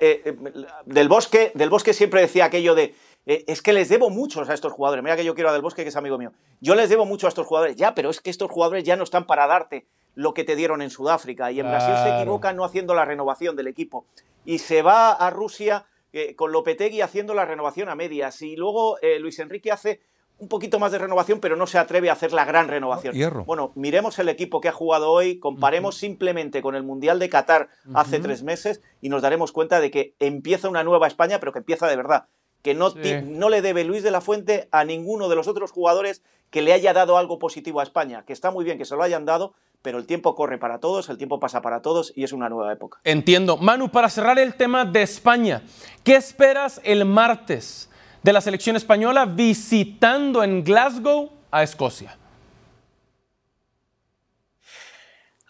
eh, 0.00 0.22
eh, 0.24 0.36
del, 0.84 1.08
bosque, 1.08 1.52
del 1.54 1.70
Bosque 1.70 1.94
siempre 1.94 2.20
decía 2.20 2.44
aquello 2.44 2.74
de 2.74 2.94
eh, 3.26 3.44
es 3.46 3.62
que 3.62 3.72
les 3.72 3.88
debo 3.88 4.10
muchos 4.10 4.48
a 4.48 4.54
estos 4.54 4.72
jugadores. 4.72 5.02
Mira 5.02 5.16
que 5.16 5.24
yo 5.24 5.34
quiero 5.34 5.50
a 5.50 5.52
Del 5.52 5.62
Bosque, 5.62 5.82
que 5.82 5.90
es 5.90 5.96
amigo 5.96 6.18
mío. 6.18 6.32
Yo 6.60 6.74
les 6.74 6.88
debo 6.88 7.04
mucho 7.04 7.26
a 7.26 7.28
estos 7.28 7.46
jugadores. 7.46 7.76
Ya, 7.76 7.94
pero 7.94 8.10
es 8.10 8.20
que 8.20 8.30
estos 8.30 8.50
jugadores 8.50 8.84
ya 8.84 8.96
no 8.96 9.04
están 9.04 9.26
para 9.26 9.46
darte 9.46 9.86
lo 10.14 10.34
que 10.34 10.44
te 10.44 10.56
dieron 10.56 10.82
en 10.82 10.90
Sudáfrica. 10.90 11.52
Y 11.52 11.60
en 11.60 11.66
Brasil 11.66 11.94
se 12.02 12.16
equivocan 12.16 12.56
no 12.56 12.64
haciendo 12.64 12.94
la 12.94 13.04
renovación 13.04 13.56
del 13.56 13.66
equipo. 13.66 14.06
Y 14.44 14.58
se 14.58 14.82
va 14.82 15.12
a 15.12 15.30
Rusia 15.30 15.86
eh, 16.12 16.34
con 16.34 16.50
Lopetegui 16.50 17.02
haciendo 17.02 17.34
la 17.34 17.44
renovación 17.44 17.88
a 17.88 17.94
medias. 17.94 18.40
Y 18.42 18.56
luego 18.56 18.98
eh, 19.00 19.20
Luis 19.20 19.38
Enrique 19.38 19.70
hace 19.70 20.00
un 20.38 20.48
poquito 20.48 20.78
más 20.78 20.90
de 20.90 20.98
renovación, 20.98 21.38
pero 21.38 21.54
no 21.54 21.66
se 21.66 21.78
atreve 21.78 22.08
a 22.08 22.14
hacer 22.14 22.32
la 22.32 22.46
gran 22.46 22.68
renovación. 22.68 23.14
Bueno, 23.44 23.72
miremos 23.74 24.18
el 24.18 24.30
equipo 24.30 24.62
que 24.62 24.68
ha 24.68 24.72
jugado 24.72 25.10
hoy, 25.10 25.38
comparemos 25.38 25.98
simplemente 25.98 26.62
con 26.62 26.74
el 26.74 26.82
Mundial 26.82 27.18
de 27.18 27.28
Qatar 27.28 27.68
hace 27.92 28.20
tres 28.20 28.42
meses 28.42 28.80
y 29.02 29.10
nos 29.10 29.20
daremos 29.20 29.52
cuenta 29.52 29.80
de 29.80 29.90
que 29.90 30.14
empieza 30.18 30.70
una 30.70 30.82
nueva 30.82 31.06
España, 31.06 31.40
pero 31.40 31.52
que 31.52 31.58
empieza 31.58 31.86
de 31.88 31.96
verdad 31.96 32.28
que 32.62 32.74
no, 32.74 32.92
no, 33.24 33.48
le 33.48 33.62
debe 33.62 33.84
Luis 33.84 34.02
de 34.02 34.10
la 34.10 34.20
Fuente 34.20 34.68
a 34.70 34.84
ninguno 34.84 35.28
de 35.28 35.36
los 35.36 35.48
otros 35.48 35.70
jugadores 35.70 36.22
que 36.50 36.62
le 36.62 36.72
haya 36.72 36.92
dado 36.92 37.16
algo 37.16 37.38
positivo 37.38 37.80
a 37.80 37.82
España, 37.82 38.24
que 38.26 38.32
está 38.32 38.50
muy 38.50 38.64
bien 38.64 38.78
que 38.78 38.84
se 38.84 38.96
lo 38.96 39.02
hayan 39.02 39.24
dado, 39.24 39.54
pero 39.82 39.98
el 39.98 40.06
tiempo 40.06 40.34
corre 40.34 40.58
para 40.58 40.78
todos, 40.78 41.08
el 41.08 41.16
tiempo 41.16 41.40
pasa 41.40 41.62
para 41.62 41.80
todos 41.80 42.12
y 42.14 42.24
es 42.24 42.32
una 42.32 42.48
nueva 42.48 42.72
época. 42.72 42.98
Entiendo. 43.04 43.56
Manu, 43.56 43.90
para 43.90 44.08
cerrar 44.08 44.38
el 44.38 44.54
tema 44.54 44.84
de 44.84 45.02
España, 45.02 45.62
¿qué 46.04 46.16
esperas 46.16 46.80
el 46.84 47.04
martes 47.04 47.88
de 48.22 48.32
la 48.32 48.40
selección 48.40 48.76
española 48.76 49.24
visitando 49.24 50.42
en 50.42 50.62
Glasgow 50.64 51.30
a 51.50 51.62
Escocia? 51.62 52.19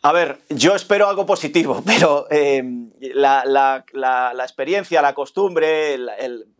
A 0.02 0.12
ver, 0.12 0.38
yo 0.48 0.74
espero 0.74 1.08
algo 1.08 1.26
positivo, 1.26 1.82
pero 1.86 2.26
eh, 2.30 2.62
la, 3.00 3.84
experiencia, 4.42 5.02
la 5.02 5.14
costumbre, 5.14 5.98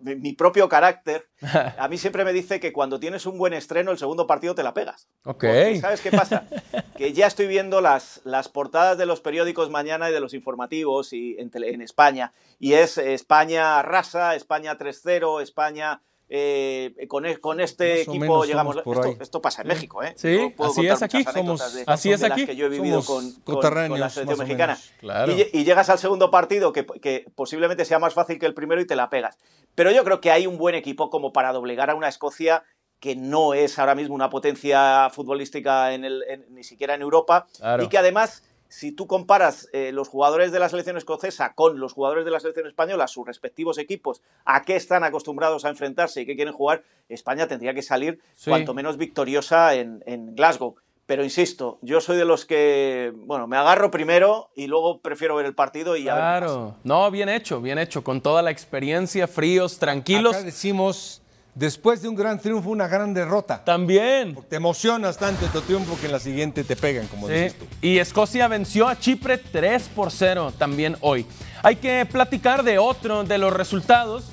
mi 0.01 0.35
propio 0.35 0.69
carácter, 0.69 1.27
a 1.79 1.89
mí 1.89 1.97
siempre 1.97 2.25
me 2.25 2.35
dice 2.35 2.61
que 2.61 2.73
cuando 2.73 3.01
tienes 3.01 3.25
un 3.25 3.39
buen 3.39 3.55
estreno, 3.55 3.93
el 3.93 3.99
segundo 3.99 4.27
partido 4.27 4.55
te 4.55 4.63
la 4.63 4.75
pegas. 4.75 5.09
Ok. 5.25 5.45
¿Sabes 5.81 6.03
qué 6.03 6.11
pasa? 6.11 6.47
que 6.99 7.15
ya 7.15 7.27
estoy 7.27 7.47
viendo 7.47 7.81
las, 7.81 8.21
las 8.25 8.49
portadas 8.49 8.99
de 8.99 9.07
los 9.07 9.21
periódicos 9.21 9.71
mañana 9.71 10.11
y 10.11 10.13
de 10.13 10.21
los 10.21 10.35
informativos 10.35 11.15
y 11.15 11.37
en, 11.39 11.51
en 11.55 11.81
España, 11.81 12.35
y 12.59 12.75
es 12.75 12.99
España 12.99 13.79
arrasa, 13.79 14.35
España 14.35 14.77
3-0, 14.77 15.41
España 15.41 16.03
eh, 16.33 16.95
con, 17.09 17.27
e, 17.27 17.39
con, 17.39 17.61
este 17.61 18.03
equipo 18.03 18.45
llegamos. 18.45 18.77
Esto, 18.77 19.17
esto, 19.21 19.43
pasa 19.43 19.63
en 19.63 19.69
México, 19.69 20.01
¿eh? 20.05 20.13
Sí, 20.15 20.55
así 20.61 20.87
es 20.87 21.03
aquí. 21.03 21.25
Somos, 21.25 21.61
así 21.89 22.13
es 22.13 22.23
aquí. 22.23 22.47
que 22.47 22.55
yo 22.55 22.67
he 22.67 22.69
vivido 22.69 23.03
con, 23.03 23.35
la 23.99 24.09
selección 24.09 24.39
mexicana. 24.39 24.79
Y, 25.53 25.65
llegas 25.65 25.91
al 25.91 25.99
segundo 25.99 26.31
partido 26.31 26.73
que, 26.73 26.87
que, 26.87 27.27
posiblemente 27.35 27.85
sea 27.85 27.99
más 27.99 28.15
fácil 28.15 28.39
que 28.39 28.47
el 28.47 28.55
primero 28.55 28.81
y 28.81 28.87
te 28.87 28.95
la 28.95 29.11
pegas. 29.11 29.39
Pero 29.75 29.91
yo 29.91 30.05
creo 30.05 30.21
que 30.21 30.31
hay 30.31 30.47
un 30.47 30.57
buen 30.57 30.77
equipo 30.77 31.11
como 31.11 31.33
para 31.33 31.53
doblegar 31.53 31.91
a 31.91 31.97
una 31.97 32.07
Escocia 32.09 32.63
que 33.01 33.17
no 33.17 33.55
es 33.55 33.79
ahora 33.81 33.97
mismo 33.97 34.15
una 34.15 34.31
potencia 34.31 35.11
futbolística 35.11 35.95
en 35.95 36.05
el, 36.05 36.23
ni 36.51 36.63
siquiera 36.63 36.95
en 36.95 37.03
Europa 37.03 37.49
y 37.83 37.89
que 37.89 37.99
además 37.99 38.45
si 38.71 38.93
tú 38.93 39.09
comparas 39.09 39.69
eh, 39.73 39.91
los 39.93 40.09
jugadores 40.09 40.53
de 40.53 40.61
la 40.61 40.69
selección 40.69 40.97
escocesa 40.97 41.55
con 41.55 41.81
los 41.81 41.93
jugadores 41.93 42.25
de 42.25 42.31
la 42.31 42.39
selección 42.39 42.69
española, 42.69 43.09
sus 43.09 43.27
respectivos 43.27 43.79
equipos, 43.79 44.23
a 44.45 44.63
qué 44.63 44.77
están 44.77 45.03
acostumbrados 45.03 45.65
a 45.65 45.71
enfrentarse 45.71 46.21
y 46.21 46.27
qué 46.27 46.37
quieren 46.37 46.55
jugar, 46.55 46.85
España 47.09 47.49
tendría 47.49 47.75
que 47.75 47.83
salir 47.83 48.21
cuanto 48.45 48.73
menos 48.73 48.97
victoriosa 48.97 49.75
en, 49.75 50.37
Glasgow. 50.37 50.77
pero 51.07 51.25
insisto, 51.25 51.79
yo 51.83 52.01
soy 52.01 52.17
de 52.17 52.25
los 52.25 52.47
que, 52.47 53.13
bueno, 53.13 53.49
me 53.49 53.57
agarro 53.57 53.91
primero 53.91 54.51
y 54.55 54.69
luego 54.69 55.01
prefiero 55.01 55.35
ver 55.35 55.47
el 55.47 55.55
partido 55.57 55.97
y 55.97 56.05
ya 56.05 56.15
Claro, 56.15 56.77
no, 56.85 57.11
bien 57.11 57.29
hecho, 57.29 57.61
bien 57.61 57.77
hecho, 57.77 58.05
con 58.05 58.21
toda 58.21 58.41
la 58.41 58.53
experiencia, 58.53 59.27
fríos, 59.27 59.81
tranquilos. 59.81 60.37
Acá 60.37 60.45
decimos, 60.45 61.20
después 61.55 62.03
de 62.03 62.09
un 62.09 62.15
gran 62.15 62.39
triunfo, 62.41 62.71
una 62.71 62.89
gran 62.89 63.13
derrota. 63.15 63.63
También. 63.65 64.37
Te 64.49 64.57
emocionas 64.57 65.17
tanto 65.19 65.47
tu 65.47 65.61
triunfo 65.63 65.99
que 66.01 66.07
en 66.07 66.13
la 66.13 66.21
siguiente 66.21 66.65
te 66.65 66.77
pegan, 66.77 67.07
como 67.09 67.27
Sí. 67.29 67.35
dices 67.35 67.55
tú. 67.59 67.67
Y 67.83 67.99
Escocia 67.99 68.49
venció 68.49 68.89
a 68.89 68.99
Chipre 68.99 69.39
3 69.39 69.89
por 69.95 70.11
0 70.11 70.53
también 70.59 70.97
hoy. 71.01 71.27
Hay 71.63 71.77
que 71.77 72.07
platicar 72.07 72.63
de 72.63 72.79
otro 72.79 73.25
de 73.25 73.39
los 73.39 73.53
resultados, 73.53 74.25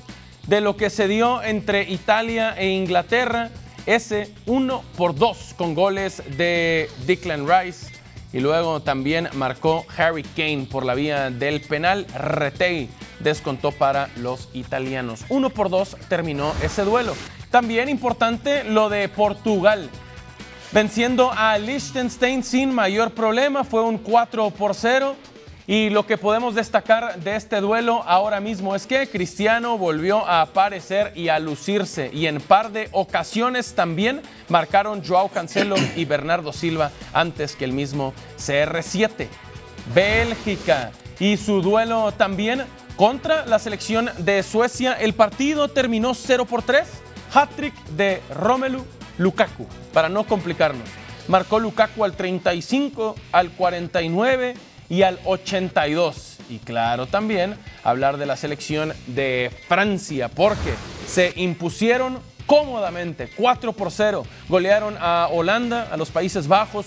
de 0.46 0.60
lo 0.60 0.76
que 0.76 0.88
se 0.90 1.08
dio 1.08 1.42
entre 1.42 1.82
Italia 1.90 2.54
e 2.56 2.68
Inglaterra. 2.68 3.50
Ese 3.86 4.32
1 4.46 4.82
por 4.96 5.14
2 5.14 5.54
con 5.56 5.74
goles 5.74 6.22
de 6.36 6.88
Declan 7.06 7.46
Rice. 7.48 7.92
Y 8.32 8.40
luego 8.40 8.80
también 8.80 9.28
marcó 9.34 9.86
Harry 9.96 10.22
Kane 10.22 10.66
por 10.70 10.84
la 10.84 10.94
vía 10.94 11.30
del 11.30 11.62
penal. 11.62 12.06
Retei 12.14 12.88
descontó 13.20 13.72
para 13.72 14.08
los 14.16 14.48
italianos. 14.52 15.24
1 15.28 15.50
por 15.50 15.70
2 15.70 15.96
terminó 16.08 16.52
ese 16.62 16.84
duelo. 16.84 17.14
También 17.50 17.88
importante 17.88 18.64
lo 18.64 18.88
de 18.88 19.08
Portugal 19.08 19.88
venciendo 20.72 21.30
a 21.32 21.58
Liechtenstein 21.58 22.42
sin 22.42 22.74
mayor 22.74 23.12
problema. 23.12 23.64
Fue 23.64 23.82
un 23.82 23.98
4 23.98 24.50
por 24.50 24.74
0. 24.74 25.16
Y 25.66 25.90
lo 25.90 26.06
que 26.06 26.16
podemos 26.16 26.54
destacar 26.54 27.20
de 27.20 27.36
este 27.36 27.60
duelo 27.60 28.02
ahora 28.06 28.40
mismo 28.40 28.74
es 28.74 28.86
que 28.86 29.06
Cristiano 29.06 29.76
volvió 29.76 30.26
a 30.26 30.40
aparecer 30.40 31.12
y 31.14 31.28
a 31.28 31.38
lucirse. 31.38 32.10
Y 32.10 32.26
en 32.26 32.40
par 32.40 32.72
de 32.72 32.88
ocasiones 32.92 33.74
también 33.74 34.22
marcaron 34.48 35.04
Joao 35.06 35.28
Cancelo 35.28 35.76
y 35.94 36.06
Bernardo 36.06 36.54
Silva 36.54 36.90
antes 37.12 37.54
que 37.54 37.66
el 37.66 37.74
mismo 37.74 38.14
CR7. 38.38 39.28
Bélgica 39.94 40.90
y 41.20 41.36
su 41.36 41.60
duelo 41.60 42.12
también 42.12 42.64
contra 42.98 43.46
la 43.46 43.60
selección 43.60 44.10
de 44.18 44.42
Suecia. 44.42 44.92
El 44.92 45.14
partido 45.14 45.68
terminó 45.68 46.14
0 46.14 46.44
por 46.44 46.62
3. 46.62 46.86
Hat-trick 47.32 47.74
de 47.90 48.20
Romelu 48.34 48.84
Lukaku, 49.18 49.66
para 49.92 50.08
no 50.08 50.24
complicarnos. 50.24 50.88
Marcó 51.28 51.60
Lukaku 51.60 52.04
al 52.04 52.14
35, 52.14 53.14
al 53.32 53.50
49 53.52 54.54
y 54.88 55.02
al 55.02 55.20
82. 55.24 56.38
Y 56.50 56.58
claro, 56.58 57.06
también 57.06 57.56
hablar 57.84 58.16
de 58.16 58.26
la 58.26 58.36
selección 58.36 58.92
de 59.06 59.52
Francia, 59.68 60.28
porque 60.28 60.74
se 61.06 61.32
impusieron 61.36 62.18
cómodamente 62.46 63.30
4 63.36 63.74
por 63.74 63.92
0. 63.92 64.24
Golearon 64.48 64.96
a 64.98 65.28
Holanda, 65.30 65.88
a 65.92 65.96
los 65.96 66.10
Países 66.10 66.48
Bajos. 66.48 66.86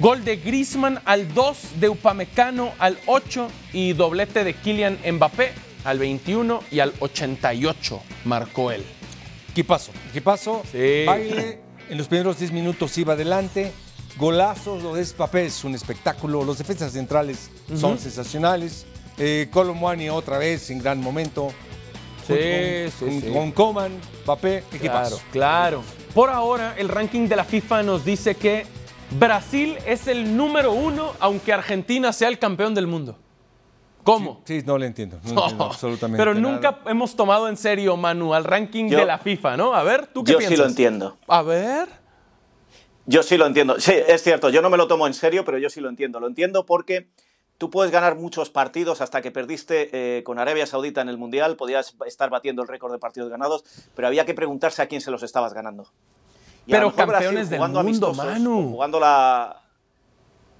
Gol 0.00 0.24
de 0.24 0.36
Griezmann 0.36 0.98
al 1.04 1.32
2, 1.34 1.58
de 1.78 1.88
Upamecano 1.90 2.72
al 2.78 2.98
8 3.06 3.48
y 3.74 3.92
doblete 3.92 4.44
de 4.44 4.54
Kylian 4.54 4.98
Mbappé 5.12 5.52
al 5.84 5.98
21 5.98 6.60
y 6.70 6.80
al 6.80 6.92
88 7.00 8.00
marcó 8.24 8.70
él. 8.72 8.82
Equipazo, 9.50 9.92
equipazo, 10.10 10.62
Sí. 10.72 11.04
baile, 11.06 11.60
en 11.90 11.98
los 11.98 12.08
primeros 12.08 12.38
10 12.38 12.50
minutos 12.52 12.96
iba 12.96 13.12
adelante, 13.12 13.72
golazos, 14.16 14.82
lo 14.82 14.94
de 14.94 15.04
Mbappé 15.04 15.46
es 15.46 15.64
un 15.64 15.74
espectáculo, 15.74 16.44
los 16.44 16.56
defensas 16.56 16.92
centrales 16.92 17.50
son 17.78 17.98
sensacionales, 17.98 18.86
eh, 19.18 19.48
Colomwani 19.50 20.08
otra 20.08 20.38
vez 20.38 20.70
en 20.70 20.78
gran 20.78 20.98
momento, 21.00 21.52
Sí, 22.26 22.34
con, 22.34 23.10
sí, 23.10 23.16
con- 23.16 23.20
sí. 23.22 23.32
con 23.34 23.52
Coman, 23.52 23.92
Mbappé, 24.24 24.64
equipazo. 24.72 25.20
Claro, 25.30 25.82
claro. 25.82 25.82
Por 26.14 26.30
ahora, 26.30 26.74
el 26.78 26.88
ranking 26.88 27.28
de 27.28 27.36
la 27.36 27.44
FIFA 27.44 27.82
nos 27.82 28.04
dice 28.04 28.34
que 28.34 28.64
Brasil 29.18 29.76
es 29.86 30.06
el 30.06 30.36
número 30.36 30.72
uno, 30.72 31.12
aunque 31.20 31.52
Argentina 31.52 32.12
sea 32.12 32.28
el 32.28 32.38
campeón 32.38 32.74
del 32.74 32.86
mundo. 32.86 33.18
¿Cómo? 34.04 34.40
Sí, 34.44 34.62
no 34.64 34.78
le 34.78 34.86
entiendo, 34.86 35.18
no 35.24 35.30
entiendo 35.42 35.64
absolutamente 35.64 36.18
Pero 36.18 36.34
nada. 36.34 36.52
nunca 36.52 36.78
hemos 36.86 37.14
tomado 37.16 37.48
en 37.48 37.56
serio, 37.56 37.96
Manu, 37.96 38.32
al 38.34 38.44
ranking 38.44 38.88
Yo- 38.88 38.98
de 38.98 39.04
la 39.04 39.18
FIFA, 39.18 39.56
¿no? 39.56 39.74
A 39.74 39.82
ver, 39.82 40.06
¿tú 40.06 40.24
qué 40.24 40.32
Yo 40.32 40.38
piensas? 40.38 40.56
sí 40.56 40.62
lo 40.62 40.68
entiendo. 40.68 41.18
A 41.28 41.42
ver. 41.42 41.88
Yo 43.06 43.22
sí 43.22 43.36
lo 43.36 43.46
entiendo. 43.46 43.78
Sí, 43.80 43.92
es 43.92 44.22
cierto, 44.22 44.48
yo 44.50 44.62
no 44.62 44.70
me 44.70 44.76
lo 44.76 44.86
tomo 44.86 45.06
en 45.06 45.14
serio, 45.14 45.44
pero 45.44 45.58
yo 45.58 45.68
sí 45.68 45.80
lo 45.80 45.88
entiendo. 45.88 46.20
Lo 46.20 46.28
entiendo 46.28 46.64
porque 46.64 47.08
tú 47.58 47.68
puedes 47.68 47.90
ganar 47.92 48.14
muchos 48.16 48.48
partidos 48.50 49.00
hasta 49.00 49.20
que 49.20 49.30
perdiste 49.32 49.90
eh, 49.92 50.22
con 50.22 50.38
Arabia 50.38 50.64
Saudita 50.66 51.00
en 51.02 51.08
el 51.08 51.18
Mundial, 51.18 51.56
podías 51.56 51.94
estar 52.06 52.30
batiendo 52.30 52.62
el 52.62 52.68
récord 52.68 52.92
de 52.92 52.98
partidos 52.98 53.28
ganados, 53.28 53.64
pero 53.96 54.06
había 54.08 54.24
que 54.24 54.32
preguntarse 54.34 54.80
a 54.80 54.86
quién 54.86 55.00
se 55.00 55.10
los 55.10 55.22
estabas 55.24 55.52
ganando. 55.52 55.88
Pero 56.70 56.94
campeones 56.94 57.50
del 57.50 57.60
mundo, 57.60 58.14
Manu. 58.14 58.70
Jugando 58.70 59.00
la, 59.00 59.60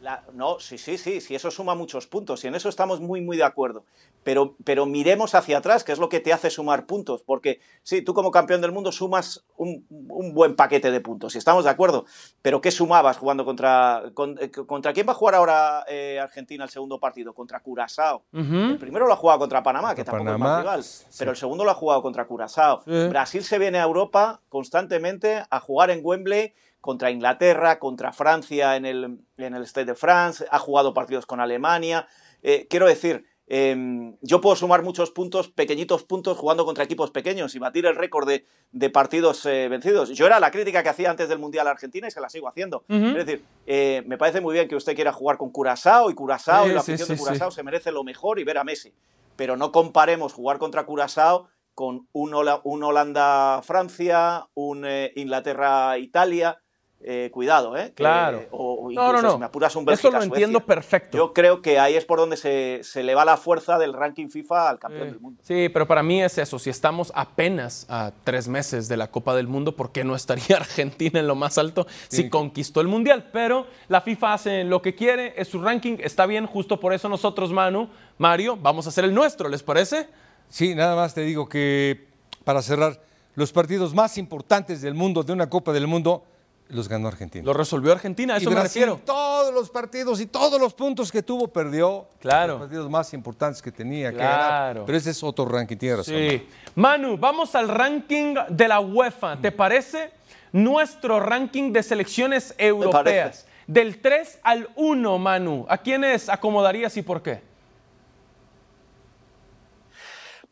la- 0.02 0.24
No, 0.32 0.58
sí, 0.60 0.78
sí, 0.78 0.96
sí, 0.98 1.20
sí, 1.20 1.34
eso 1.34 1.50
suma 1.50 1.74
muchos 1.74 2.06
puntos 2.06 2.42
y 2.44 2.48
en 2.48 2.54
eso 2.54 2.68
estamos 2.68 3.00
muy, 3.00 3.20
muy 3.20 3.36
de 3.36 3.44
acuerdo. 3.44 3.84
Pero, 4.22 4.54
pero 4.64 4.84
miremos 4.84 5.34
hacia 5.34 5.58
atrás, 5.58 5.82
que 5.82 5.92
es 5.92 5.98
lo 5.98 6.08
que 6.10 6.20
te 6.20 6.32
hace 6.32 6.50
sumar 6.50 6.84
puntos, 6.86 7.22
porque 7.22 7.60
sí, 7.82 8.02
tú 8.02 8.12
como 8.12 8.30
campeón 8.30 8.60
del 8.60 8.70
mundo 8.72 8.92
sumas 8.92 9.44
un, 9.56 9.86
un 9.88 10.34
buen 10.34 10.56
paquete 10.56 10.90
de 10.90 11.00
puntos, 11.00 11.34
y 11.34 11.38
estamos 11.38 11.64
de 11.64 11.70
acuerdo. 11.70 12.04
Pero 12.42 12.60
¿qué 12.60 12.70
sumabas 12.70 13.16
jugando 13.16 13.44
contra... 13.46 14.02
con- 14.14 14.36
eh, 14.40 14.50
¿Contra 14.50 14.92
quién 14.92 15.06
va 15.08 15.12
a 15.12 15.14
jugar 15.14 15.34
ahora 15.36 15.84
eh, 15.88 16.18
Argentina 16.20 16.64
el 16.64 16.70
segundo 16.70 16.98
partido? 17.00 17.32
Contra 17.32 17.60
Curazao. 17.60 18.24
El 18.32 18.78
primero 18.78 19.06
lo 19.06 19.12
ha 19.14 19.16
jugado 19.16 19.38
contra 19.38 19.62
Panamá, 19.62 19.94
que 19.94 20.04
tampoco 20.04 20.24
Panamá, 20.24 20.44
es 20.46 20.50
más 20.50 20.60
rival, 20.62 20.84
sí. 20.84 21.04
pero 21.18 21.30
el 21.30 21.36
segundo 21.36 21.64
lo 21.64 21.70
ha 21.70 21.74
jugado 21.74 22.02
contra 22.02 22.26
Curazao. 22.26 22.82
Brasil 22.86 23.42
se 23.42 23.58
viene 23.58 23.78
a 23.78 23.84
Europa 23.84 24.40
constantemente 24.48 25.42
a 25.48 25.60
jugar 25.60 25.90
en 25.90 26.00
Wembley 26.02 26.52
contra 26.80 27.10
Inglaterra, 27.10 27.78
contra 27.78 28.12
Francia 28.12 28.76
en 28.76 28.86
el, 28.86 29.18
en 29.36 29.54
el 29.54 29.66
Stade 29.66 29.86
de 29.86 29.94
France, 29.94 30.46
ha 30.50 30.58
jugado 30.58 30.94
partidos 30.94 31.26
con 31.26 31.40
Alemania. 31.40 32.06
Eh, 32.42 32.66
quiero 32.70 32.86
decir, 32.86 33.26
eh, 33.52 34.14
yo 34.22 34.40
puedo 34.40 34.54
sumar 34.54 34.82
muchos 34.82 35.10
puntos, 35.10 35.48
pequeñitos 35.48 36.04
puntos, 36.04 36.38
jugando 36.38 36.64
contra 36.64 36.84
equipos 36.84 37.10
pequeños 37.10 37.54
y 37.56 37.58
batir 37.58 37.84
el 37.84 37.96
récord 37.96 38.26
de, 38.28 38.46
de 38.70 38.90
partidos 38.90 39.44
eh, 39.44 39.68
vencidos. 39.68 40.08
Yo 40.10 40.24
era 40.26 40.38
la 40.38 40.50
crítica 40.52 40.82
que 40.84 40.88
hacía 40.88 41.10
antes 41.10 41.28
del 41.28 41.40
Mundial 41.40 41.66
a 41.66 41.72
Argentina 41.72 42.06
y 42.06 42.12
se 42.12 42.20
la 42.20 42.28
sigo 42.28 42.46
haciendo. 42.48 42.84
Es 42.88 43.26
decir, 43.26 43.44
eh, 43.66 44.04
me 44.06 44.16
parece 44.16 44.40
muy 44.40 44.54
bien 44.54 44.68
que 44.68 44.76
usted 44.76 44.94
quiera 44.94 45.12
jugar 45.12 45.36
con 45.36 45.50
Curazao 45.50 46.10
y 46.10 46.14
Curazao 46.14 46.64
Sí, 46.64 46.70
y 46.70 46.74
la 46.74 46.80
afición 46.80 47.08
sí, 47.08 47.14
de. 47.14 47.18
Curazao 47.18 47.50
se 47.50 47.62
merece 47.64 47.90
lo 47.90 48.04
mejor 48.04 48.38
y 48.38 48.44
ver 48.44 48.56
a 48.56 48.62
Messi. 48.64 48.94
Pero 49.36 49.56
no 49.56 49.72
comparemos 49.72 50.32
jugar 50.32 50.58
contra 50.58 50.86
Curazao 50.86 51.48
con 51.74 52.06
un, 52.12 52.34
Hola- 52.34 52.60
un 52.64 52.82
Holanda-Francia, 52.84 54.46
un 54.54 54.84
eh, 54.86 55.12
Inglaterra-Italia. 55.16 56.60
Eh, 57.02 57.30
cuidado, 57.32 57.78
¿eh? 57.78 57.86
Que- 57.96 58.02
Claro. 58.02 58.42
o, 58.50 58.74
o 58.74 58.90
No, 58.92 59.10
no, 59.12 59.22
no. 59.22 59.32
si 59.32 59.38
me 59.38 59.46
apuras 59.46 59.74
un 59.74 59.88
Eso 59.90 60.10
lo 60.10 60.22
entiendo 60.22 60.60
perfecto. 60.60 61.16
Yo 61.16 61.32
creo 61.32 61.62
que 61.62 61.78
ahí 61.78 61.94
es 61.96 62.04
por 62.04 62.18
donde 62.18 62.36
se, 62.36 62.80
se 62.82 63.02
le 63.02 63.14
va 63.14 63.24
la 63.24 63.38
fuerza 63.38 63.78
del 63.78 63.94
ranking 63.94 64.28
FIFA 64.28 64.68
al 64.68 64.78
campeón 64.78 65.08
del 65.08 65.18
mundo. 65.20 65.42
Sí, 65.42 65.70
pero 65.72 65.86
para 65.86 66.02
mí 66.02 66.22
es 66.22 66.36
eso. 66.36 66.58
Si 66.58 66.68
estamos 66.68 67.10
apenas 67.14 67.86
a 67.88 68.12
tres 68.22 68.48
meses 68.48 68.86
de 68.86 68.98
la 68.98 69.10
Copa 69.10 69.34
del 69.34 69.48
Mundo, 69.48 69.74
¿por 69.76 69.92
qué 69.92 70.04
no 70.04 70.14
estaría 70.14 70.56
Argentina 70.58 71.20
en 71.20 71.26
lo 71.26 71.34
más 71.34 71.56
alto 71.56 71.86
si 72.08 72.28
conquistó 72.28 72.82
el 72.82 72.88
Mundial? 72.88 73.30
Pero 73.32 73.66
la 73.88 74.02
FIFA 74.02 74.34
hace 74.34 74.64
lo 74.64 74.82
que 74.82 74.94
quiere, 74.94 75.32
es 75.40 75.48
su 75.48 75.62
ranking, 75.62 75.96
está 76.00 76.26
bien. 76.26 76.46
Justo 76.46 76.78
por 76.78 76.92
eso 76.92 77.08
nosotros, 77.08 77.50
Manu, 77.50 77.88
Mario, 78.18 78.58
vamos 78.60 78.84
a 78.84 78.90
hacer 78.90 79.04
el 79.04 79.14
nuestro, 79.14 79.48
¿les 79.48 79.62
parece? 79.62 80.06
Sí, 80.50 80.74
nada 80.74 80.94
más 80.96 81.14
te 81.14 81.22
digo 81.22 81.48
que 81.48 82.08
para 82.44 82.60
cerrar, 82.60 83.00
los 83.36 83.52
partidos 83.52 83.94
más 83.94 84.18
importantes 84.18 84.82
del 84.82 84.92
mundo, 84.94 85.22
de 85.22 85.32
una 85.32 85.48
Copa 85.48 85.72
del 85.72 85.86
Mundo, 85.86 86.24
los 86.70 86.88
ganó 86.88 87.08
Argentina. 87.08 87.44
Lo 87.44 87.52
resolvió 87.52 87.92
Argentina, 87.92 88.34
a 88.34 88.38
y 88.38 88.40
eso 88.42 88.50
me 88.50 88.56
Brasil, 88.56 88.82
refiero. 88.82 89.00
todos 89.04 89.52
los 89.52 89.70
partidos 89.70 90.20
y 90.20 90.26
todos 90.26 90.60
los 90.60 90.72
puntos 90.74 91.10
que 91.12 91.22
tuvo, 91.22 91.48
perdió. 91.48 92.06
Claro. 92.20 92.54
Los 92.54 92.62
partidos 92.62 92.90
más 92.90 93.12
importantes 93.14 93.60
que 93.62 93.70
tenía 93.72 94.10
que 94.10 94.16
Claro. 94.16 94.42
ganar. 94.74 94.82
Pero 94.86 94.98
ese 94.98 95.10
es 95.10 95.22
otro 95.22 95.44
ranking, 95.46 95.76
tiene 95.76 95.96
razón. 95.96 96.14
Sí. 96.14 96.48
Manu, 96.74 97.16
vamos 97.16 97.54
al 97.54 97.68
ranking 97.68 98.34
de 98.48 98.68
la 98.68 98.80
UEFA. 98.80 99.36
¿Te 99.40 99.52
parece? 99.52 100.12
Nuestro 100.52 101.20
ranking 101.20 101.72
de 101.72 101.82
selecciones 101.82 102.54
europeas. 102.58 103.46
Del 103.66 104.00
3 104.00 104.40
al 104.42 104.68
1, 104.74 105.18
Manu. 105.18 105.64
¿A 105.68 105.78
quiénes 105.78 106.28
acomodarías 106.28 106.96
y 106.96 107.02
por 107.02 107.22
qué? 107.22 107.40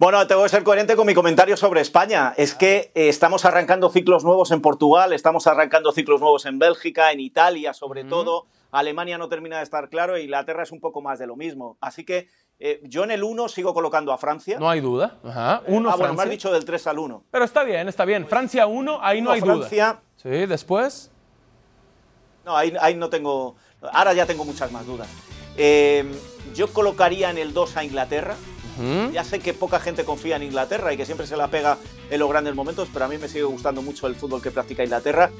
Bueno, 0.00 0.24
tengo 0.28 0.44
que 0.44 0.48
ser 0.48 0.62
coherente 0.62 0.94
con 0.94 1.08
mi 1.08 1.14
comentario 1.14 1.56
sobre 1.56 1.80
España. 1.80 2.32
Es 2.36 2.54
que 2.54 2.92
eh, 2.94 3.08
estamos 3.08 3.44
arrancando 3.44 3.90
ciclos 3.90 4.22
nuevos 4.22 4.52
en 4.52 4.60
Portugal, 4.60 5.12
estamos 5.12 5.48
arrancando 5.48 5.90
ciclos 5.90 6.20
nuevos 6.20 6.46
en 6.46 6.60
Bélgica, 6.60 7.10
en 7.10 7.18
Italia 7.18 7.74
sobre 7.74 8.04
todo. 8.04 8.46
Alemania 8.70 9.18
no 9.18 9.28
termina 9.28 9.56
de 9.56 9.64
estar 9.64 9.88
claro 9.88 10.14
e 10.14 10.22
Inglaterra 10.22 10.62
es 10.62 10.70
un 10.70 10.78
poco 10.78 11.02
más 11.02 11.18
de 11.18 11.26
lo 11.26 11.34
mismo. 11.34 11.78
Así 11.80 12.04
que 12.04 12.28
eh, 12.60 12.80
yo 12.84 13.02
en 13.02 13.10
el 13.10 13.24
1 13.24 13.48
sigo 13.48 13.74
colocando 13.74 14.12
a 14.12 14.18
Francia. 14.18 14.60
No 14.60 14.70
hay 14.70 14.80
duda. 14.80 15.18
Ajá. 15.24 15.62
Uno 15.66 15.90
ah, 15.90 15.96
bueno, 15.96 16.14
me 16.14 16.22
has 16.22 16.30
dicho 16.30 16.52
del 16.52 16.64
3 16.64 16.86
al 16.86 17.00
1. 17.00 17.24
Pero 17.32 17.44
está 17.44 17.64
bien, 17.64 17.88
está 17.88 18.04
bien. 18.04 18.28
Francia 18.28 18.68
1, 18.68 19.00
ahí 19.02 19.20
no 19.20 19.30
Uno 19.30 19.34
hay 19.34 19.40
duda. 19.40 19.54
Francia, 19.56 20.00
Sí, 20.14 20.46
después. 20.46 21.10
No, 22.44 22.56
ahí, 22.56 22.72
ahí 22.80 22.94
no 22.94 23.10
tengo. 23.10 23.56
Ahora 23.82 24.12
ya 24.12 24.26
tengo 24.26 24.44
muchas 24.44 24.70
más 24.70 24.86
dudas. 24.86 25.08
Eh, 25.56 26.04
yo 26.54 26.72
colocaría 26.72 27.30
en 27.30 27.38
el 27.38 27.52
2 27.52 27.76
a 27.76 27.82
Inglaterra. 27.82 28.36
Ya 29.12 29.24
sé 29.24 29.40
que 29.40 29.54
poca 29.54 29.80
gente 29.80 30.04
confía 30.04 30.36
en 30.36 30.42
Inglaterra 30.42 30.92
y 30.92 30.96
que 30.96 31.04
siempre 31.04 31.26
se 31.26 31.36
la 31.36 31.48
pega 31.48 31.78
en 32.10 32.18
los 32.18 32.28
grandes 32.28 32.54
momentos, 32.54 32.88
pero 32.92 33.04
a 33.04 33.08
mí 33.08 33.18
me 33.18 33.28
sigue 33.28 33.44
gustando 33.44 33.82
mucho 33.82 34.06
el 34.06 34.14
fútbol 34.14 34.42
que 34.42 34.50
practica 34.50 34.84
Inglaterra. 34.84 35.30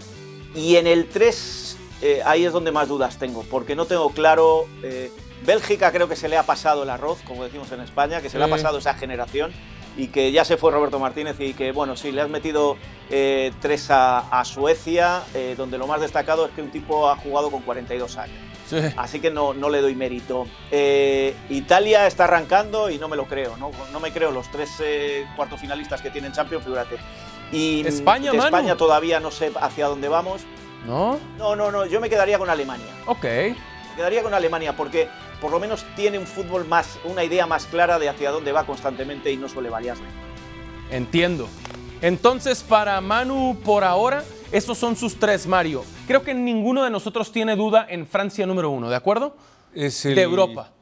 Y 0.54 0.76
en 0.76 0.87
el 0.87 1.09
3 1.09 1.76
eh, 2.02 2.23
ahí 2.25 2.45
es 2.45 2.52
donde 2.52 2.73
más 2.73 2.88
dudas 2.88 3.18
tengo, 3.18 3.45
porque 3.50 3.76
no 3.76 3.87
tengo 3.87 4.11
claro. 4.11 4.66
eh, 4.83 5.11
Bélgica 5.47 5.92
creo 5.92 6.09
que 6.09 6.16
se 6.16 6.28
le 6.28 6.37
ha 6.37 6.42
pasado 6.42 6.83
el 6.83 6.90
arroz, 6.90 7.18
como 7.25 7.45
decimos 7.45 7.71
en 7.73 7.80
España, 7.80 8.21
que 8.21 8.28
se 8.28 8.38
le 8.38 8.45
ha 8.45 8.49
pasado 8.49 8.78
esa 8.78 8.95
generación 8.95 9.52
y 9.97 10.09
que 10.09 10.30
ya 10.33 10.45
se 10.45 10.57
fue 10.57 10.71
Roberto 10.71 10.99
Martínez 10.99 11.37
y 11.40 11.54
que, 11.54 11.73
bueno, 11.73 11.97
sí, 11.97 12.12
le 12.12 12.23
has 12.23 12.28
metido 12.28 12.76
eh, 13.11 13.52
tres 13.61 13.90
a, 13.90 14.18
a 14.18 14.45
Suecia, 14.45 15.23
eh, 15.35 15.54
donde 15.57 15.76
lo 15.76 15.87
más 15.87 16.00
destacado 16.00 16.47
es 16.47 16.52
que 16.52 16.62
un 16.62 16.71
tipo 16.71 17.09
ha 17.09 17.16
jugado 17.16 17.50
con 17.50 17.62
42 17.62 18.16
años. 18.16 18.37
Sí. 18.69 18.77
Así 18.97 19.21
que 19.21 19.31
no, 19.31 19.55
no 19.55 19.71
le 19.71 19.81
doy 19.81 19.95
mérito. 19.95 20.47
Eh, 20.71 21.35
Italia 21.49 22.07
está 22.07 22.25
arrancando 22.25 22.91
y 22.91 22.99
no 22.99 23.09
me 23.09 23.17
lo 23.17 23.25
creo, 23.25 23.57
no, 23.57 23.71
no 23.93 24.01
me 24.01 24.13
creo 24.13 24.31
los 24.31 24.51
tres 24.51 24.71
eh, 24.81 25.27
cuartos 25.37 25.61
finalistas 25.61 26.03
que 26.03 26.11
tienen 26.11 26.33
Champions, 26.33 26.65
fíjate. 26.65 26.97
Y 27.51 27.83
mm, 27.83 27.87
España, 27.87 28.31
de 28.31 28.39
Manu. 28.39 28.57
España 28.57 28.77
todavía 28.77 29.21
no 29.21 29.31
sé 29.31 29.53
hacia 29.61 29.87
dónde 29.87 30.09
vamos. 30.09 30.43
¿No? 30.87 31.19
No, 31.39 31.57
no, 31.57 31.73
no, 31.73 31.87
yo 31.87 32.01
me 32.01 32.11
quedaría 32.11 32.39
con 32.39 32.51
Alemania. 32.51 32.87
Ok. 33.07 33.25
Me 33.25 33.57
quedaría 33.97 34.23
con 34.23 34.35
Alemania 34.35 34.77
porque 34.77 35.09
por 35.41 35.51
lo 35.51 35.59
menos 35.59 35.85
tiene 35.97 36.19
un 36.19 36.27
fútbol 36.27 36.67
más, 36.67 36.99
una 37.05 37.25
idea 37.25 37.47
más 37.47 37.67
clara 37.67 37.99
de 37.99 38.09
hacia 38.09 38.31
dónde 38.31 38.53
va 38.53 38.65
constantemente 38.65 39.33
y 39.33 39.37
no 39.37 39.49
suele 39.49 39.71
variarse. 39.71 40.03
Entiendo. 40.91 41.49
Entonces, 42.01 42.63
para 42.63 43.01
Manu, 43.01 43.59
por 43.65 43.83
ahora, 43.83 44.25
esos 44.52 44.78
son 44.78 44.97
sus 44.97 45.19
tres, 45.19 45.47
Mario. 45.47 45.85
Creo 46.07 46.23
que 46.23 46.35
ninguno 46.35 46.85
de 46.85 46.90
nosotros 46.90 47.31
tiene 47.33 47.55
duda 47.57 47.87
en 47.88 48.07
Francia 48.07 48.47
número 48.47 48.71
uno, 48.71 48.88
¿de 48.88 48.97
acuerdo? 48.97 49.37
Es 49.75 50.05
el- 50.07 50.14
De 50.14 50.23
Europa. 50.23 50.73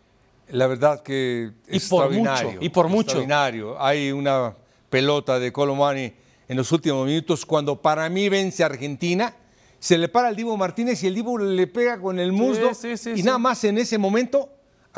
La 0.51 0.69
verdad 0.69 1.03
que 1.03 1.51
Y 1.69 1.81
por 1.81 2.09
mucho, 2.09 2.15
extraordinario, 2.21 2.59
y 2.61 2.69
por 2.69 2.89
mucho. 2.89 3.01
Extraordinario. 3.19 3.83
Hay 3.83 4.13
una 4.13 4.55
pelota 4.89 5.41
de 5.41 5.53
Colomani 5.53 6.13
en 6.49 6.57
los 6.57 6.71
últimos 6.71 7.05
minutos 7.05 7.45
cuando 7.45 7.81
para 7.83 8.09
mí 8.09 8.29
vence 8.29 8.63
Argentina. 8.63 9.35
Se 9.81 9.99
le 9.99 10.09
para 10.09 10.29
al 10.29 10.37
Divo 10.37 10.57
Martínez 10.57 11.03
y 11.03 11.09
el 11.09 11.17
Divo 11.17 11.37
le 11.37 11.67
pega 11.67 12.01
con 12.01 12.21
el 12.21 12.31
muslo. 12.33 12.73
sí, 12.75 12.97
sí, 12.97 13.11
y 13.11 13.17
sí. 13.19 13.23
nada 13.25 13.39
más 13.39 13.63
en 13.65 13.77
ese 13.79 13.99
momento, 13.99 14.49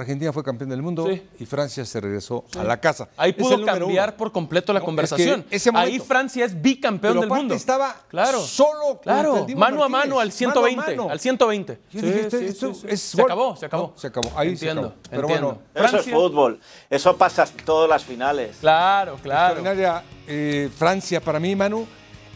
Argentina 0.02 0.32
fue 0.32 0.42
campeón 0.44 0.70
del 0.70 0.80
mundo 0.82 1.06
Sí. 1.08 1.22
y 1.40 1.46
Francia 1.46 1.84
se 1.84 2.00
regresó 2.00 2.44
a 2.58 2.62
la 2.64 2.78
casa. 2.80 3.08
Ahí 3.16 3.32
pudo 3.32 3.54
el 3.56 3.64
cambiar 3.64 4.08
uno. 4.10 4.16
por 4.16 4.32
completo 4.32 4.72
la 4.72 4.78
No, 4.78 4.82
es 4.82 4.84
que 4.84 4.86
conversación. 4.86 5.44
ese 5.50 5.72
momento- 5.72 5.92
Ahí 5.92 5.98
Francia 5.98 6.44
es 6.44 6.60
bicampeón 6.62 7.14
Pero 7.14 7.20
del 7.22 7.30
mundo. 7.30 7.54
estaba 7.54 7.96
claro. 8.08 8.40
solo 8.40 9.00
claro. 9.02 9.46
el 9.48 9.56
mano 9.56 9.82
a 9.82 9.88
mano 9.88 10.20
al 10.20 10.30
120, 10.32 10.76
Mano 10.76 10.92
a 10.92 10.96
mano. 10.96 11.10
al 11.12 11.20
120. 11.20 11.80
Yo 11.92 12.00
Sí, 12.00 12.06
dije, 12.06 12.20
esto- 12.20 12.38
sí, 12.38 12.44
esto 12.46 12.74
sí, 12.74 12.80
sí. 12.82 12.86
es 12.90 13.00
se 13.00 13.22
acabó, 13.22 13.56
se 13.56 13.66
acabó. 13.66 13.92
No, 13.94 14.00
se 14.00 14.06
acabó, 14.06 14.32
ahí 14.36 14.48
se 14.48 14.52
entiendo, 14.52 14.80
acabó. 14.88 14.94
Pero 15.10 15.22
entiendo. 15.22 15.62
bueno, 15.74 15.88
Eso 15.88 15.96
es 15.98 16.06
fútbol, 16.10 16.60
eso 16.90 17.16
pasa 17.16 17.46
todas 17.64 17.88
las 17.90 18.04
finales. 18.04 18.56
Claro, 18.60 19.16
claro. 19.22 19.54
Extraordinaria 19.60 20.02
eh, 20.26 20.70
Francia 20.76 21.20
para 21.20 21.40
mí, 21.40 21.56
Manu. 21.56 21.86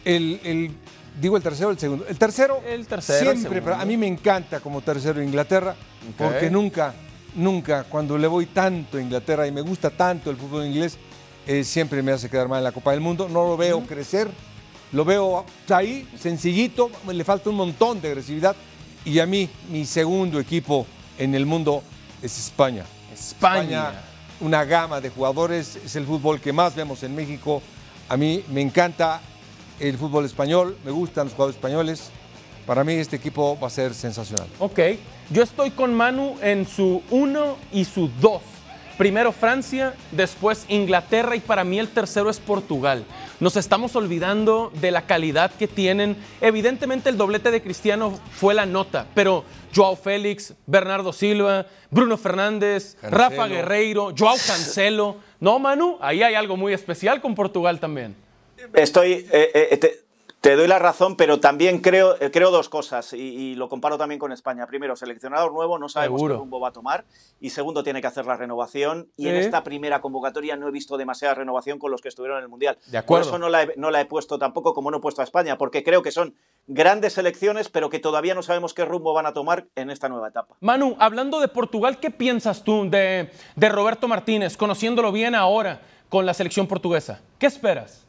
El, 0.05 0.41
el- 0.43 0.71
digo 1.21 1.37
el 1.37 1.43
tercero 1.43 1.69
o 1.69 1.71
el 1.73 1.79
segundo. 1.79 2.07
El 2.09 2.19
tercero, 2.19 2.61
El 2.67 2.87
tercero, 2.87 3.31
el 3.31 3.39
siempre, 3.39 3.63
para- 3.63 3.81
a 3.81 3.85
mí 3.85 3.97
me 3.97 4.07
encanta 4.07 4.61
como 4.61 4.81
tercero 4.81 5.23
Inglaterra, 5.23 5.77
porque 6.19 6.51
nunca, 6.51 6.95
nunca, 7.35 7.85
cuando 7.85 8.19
le 8.19 8.27
voy 8.27 8.47
tanto 8.47 8.99
a 8.99 9.01
Inglaterra 9.01 9.47
y 9.47 9.53
me 9.53 9.61
gusta 9.61 9.91
tanto 9.91 10.31
el 10.31 10.37
fútbol 10.37 10.67
inglés, 10.67 10.99
eh, 11.47 11.65
siempre 11.65 12.03
me 12.03 12.13
hace 12.13 12.29
quedar 12.29 12.49
mal 12.49 12.59
en 12.59 12.65
la 12.65 12.73
Copa 12.73 12.93
del 12.93 13.01
Mundo. 13.01 13.29
No 13.29 13.47
lo 13.47 13.57
veo 13.57 13.81
crecer, 13.83 14.29
lo 14.93 15.05
veo 15.05 15.45
ahí, 15.69 16.09
sencillito, 16.19 16.91
le 17.11 17.25
falta 17.25 17.51
un 17.51 17.57
montón 17.57 18.01
de 18.01 18.09
agresividad. 18.09 18.55
Y 19.05 19.19
a 19.19 19.27
mí, 19.27 19.49
mi 19.69 19.85
segundo 19.85 20.39
equipo 20.39 20.87
en 21.19 21.35
el 21.35 21.47
mundo 21.47 21.83
es 22.23 22.39
España. 22.39 22.85
España. 23.13 23.93
una 24.41 24.65
gama 24.65 25.01
de 25.01 25.11
jugadores, 25.11 25.77
es 25.77 25.95
el 25.97 26.05
fútbol 26.05 26.41
que 26.41 26.53
más 26.53 26.75
vemos 26.75 27.03
en 27.03 27.15
México. 27.15 27.63
A 28.09 28.17
mí 28.17 28.45
me 28.49 28.61
encanta 28.61 29.21
el 29.79 29.97
fútbol 29.99 30.25
español, 30.25 30.77
me 30.85 30.91
gustan 30.91 31.27
los 31.27 31.35
jugadores 31.35 31.57
españoles. 31.57 32.11
Para 32.67 32.85
mí 32.85 32.95
este 32.95 33.17
equipo 33.17 33.59
va 33.61 33.67
a 33.67 33.71
ser 33.71 33.95
sensacional. 33.95 34.47
Ok, 34.59 34.79
yo 35.31 35.43
estoy 35.43 35.71
con 35.71 35.95
Manu 35.95 36.37
en 36.41 36.67
su 36.67 37.03
1 37.11 37.57
y 37.73 37.85
su 37.85 38.09
2. 38.21 38.43
Primero 38.99 39.33
Francia, 39.33 39.95
después 40.13 40.65
Inglaterra 40.69 41.35
y 41.35 41.41
para 41.41 41.65
mí 41.65 41.79
el 41.79 41.89
tercero 41.89 42.31
es 42.31 42.39
Portugal. 42.39 43.05
Nos 43.41 43.57
estamos 43.57 43.97
olvidando 43.97 44.71
de 44.81 44.91
la 44.93 45.07
calidad 45.07 45.51
que 45.51 45.67
tienen. 45.67 46.17
Evidentemente 46.41 47.09
el 47.09 47.17
doblete 47.17 47.51
de 47.51 47.63
Cristiano 47.63 48.17
fue 48.33 48.55
la 48.55 48.67
nota, 48.67 49.07
pero 49.15 49.45
Joao 49.75 49.97
Félix, 49.97 50.55
Bernardo 50.67 51.13
Silva, 51.13 51.67
Bruno 51.91 52.17
Fernández, 52.17 52.95
Cancelo. 53.01 53.19
Rafa 53.19 53.47
Guerreiro, 53.49 54.15
Joao 54.17 54.37
Cancelo. 54.47 55.17
No, 55.41 55.59
Manu, 55.59 55.97
ahí 56.01 56.23
hay 56.23 56.35
algo 56.35 56.57
muy 56.57 56.73
especial 56.73 57.21
con 57.21 57.35
Portugal 57.35 57.81
también. 57.81 58.15
Estoy, 58.75 59.27
eh, 59.33 59.69
eh, 59.73 59.77
te, 59.79 60.05
te 60.43 60.57
doy 60.57 60.67
la 60.67 60.81
razón, 60.81 61.17
pero 61.17 61.39
también 61.39 61.79
creo, 61.79 62.21
eh, 62.21 62.33
creo 62.33 62.51
dos 62.51 62.69
cosas 62.69 63.13
y, 63.13 63.17
y 63.19 63.55
lo 63.55 63.69
comparo 63.69 63.97
también 63.97 64.19
con 64.19 64.33
España. 64.33 64.67
Primero, 64.67 64.97
seleccionador 64.97 65.53
nuevo, 65.53 65.79
no 65.79 65.89
sabemos 65.89 66.19
Seguro. 66.19 66.35
qué 66.35 66.39
rumbo 66.41 66.59
va 66.59 66.71
a 66.71 66.73
tomar. 66.73 67.05
Y 67.41 67.51
segundo, 67.51 67.85
tiene 67.85 68.01
que 68.01 68.09
hacer 68.09 68.27
la 68.27 68.37
renovación. 68.37 69.09
Y 69.17 69.29
en 69.29 69.37
esta 69.37 69.63
primera 69.63 70.01
convocatoria 70.01 70.57
no 70.57 70.67
he 70.67 70.73
visto 70.73 70.97
demasiada 70.97 71.37
renovación 71.37 71.79
con 71.79 71.93
los 71.93 72.01
que 72.01 72.09
estuvieron 72.09 72.39
en 72.39 72.43
el 72.43 72.49
Mundial. 72.49 72.77
De 72.89 72.99
acuerdo. 72.99 73.23
Por 73.25 73.29
eso 73.31 73.39
no 73.39 73.49
la, 73.49 73.63
he, 73.63 73.75
no 73.77 73.93
la 73.93 74.01
he 74.01 74.05
puesto 74.05 74.37
tampoco 74.37 74.75
como 74.75 74.91
no 74.91 74.97
he 74.97 75.01
puesto 75.01 75.21
a 75.21 75.25
España, 75.25 75.57
porque 75.57 75.85
creo 75.85 76.03
que 76.03 76.11
son 76.11 76.35
grandes 76.67 77.13
selecciones, 77.13 77.69
pero 77.69 77.89
que 77.89 78.01
todavía 78.01 78.35
no 78.35 78.43
sabemos 78.43 78.75
qué 78.75 78.85
rumbo 78.85 79.15
van 79.15 79.27
a 79.27 79.33
tomar 79.33 79.67
en 79.77 79.91
esta 79.91 80.09
nueva 80.09 80.27
etapa. 80.29 80.57
Manu, 80.59 80.97
hablando 80.99 81.39
de 81.39 81.47
Portugal, 81.47 82.01
¿qué 82.01 82.11
piensas 82.11 82.65
tú 82.65 82.91
de, 82.91 83.31
de 83.55 83.69
Roberto 83.69 84.09
Martínez, 84.09 84.57
conociéndolo 84.57 85.13
bien 85.13 85.37
ahora 85.37 85.83
con 86.09 86.27
la 86.27 86.35
selección 86.35 86.67
portuguesa? 86.67 87.21
¿Qué 87.39 87.47
esperas? 87.47 88.09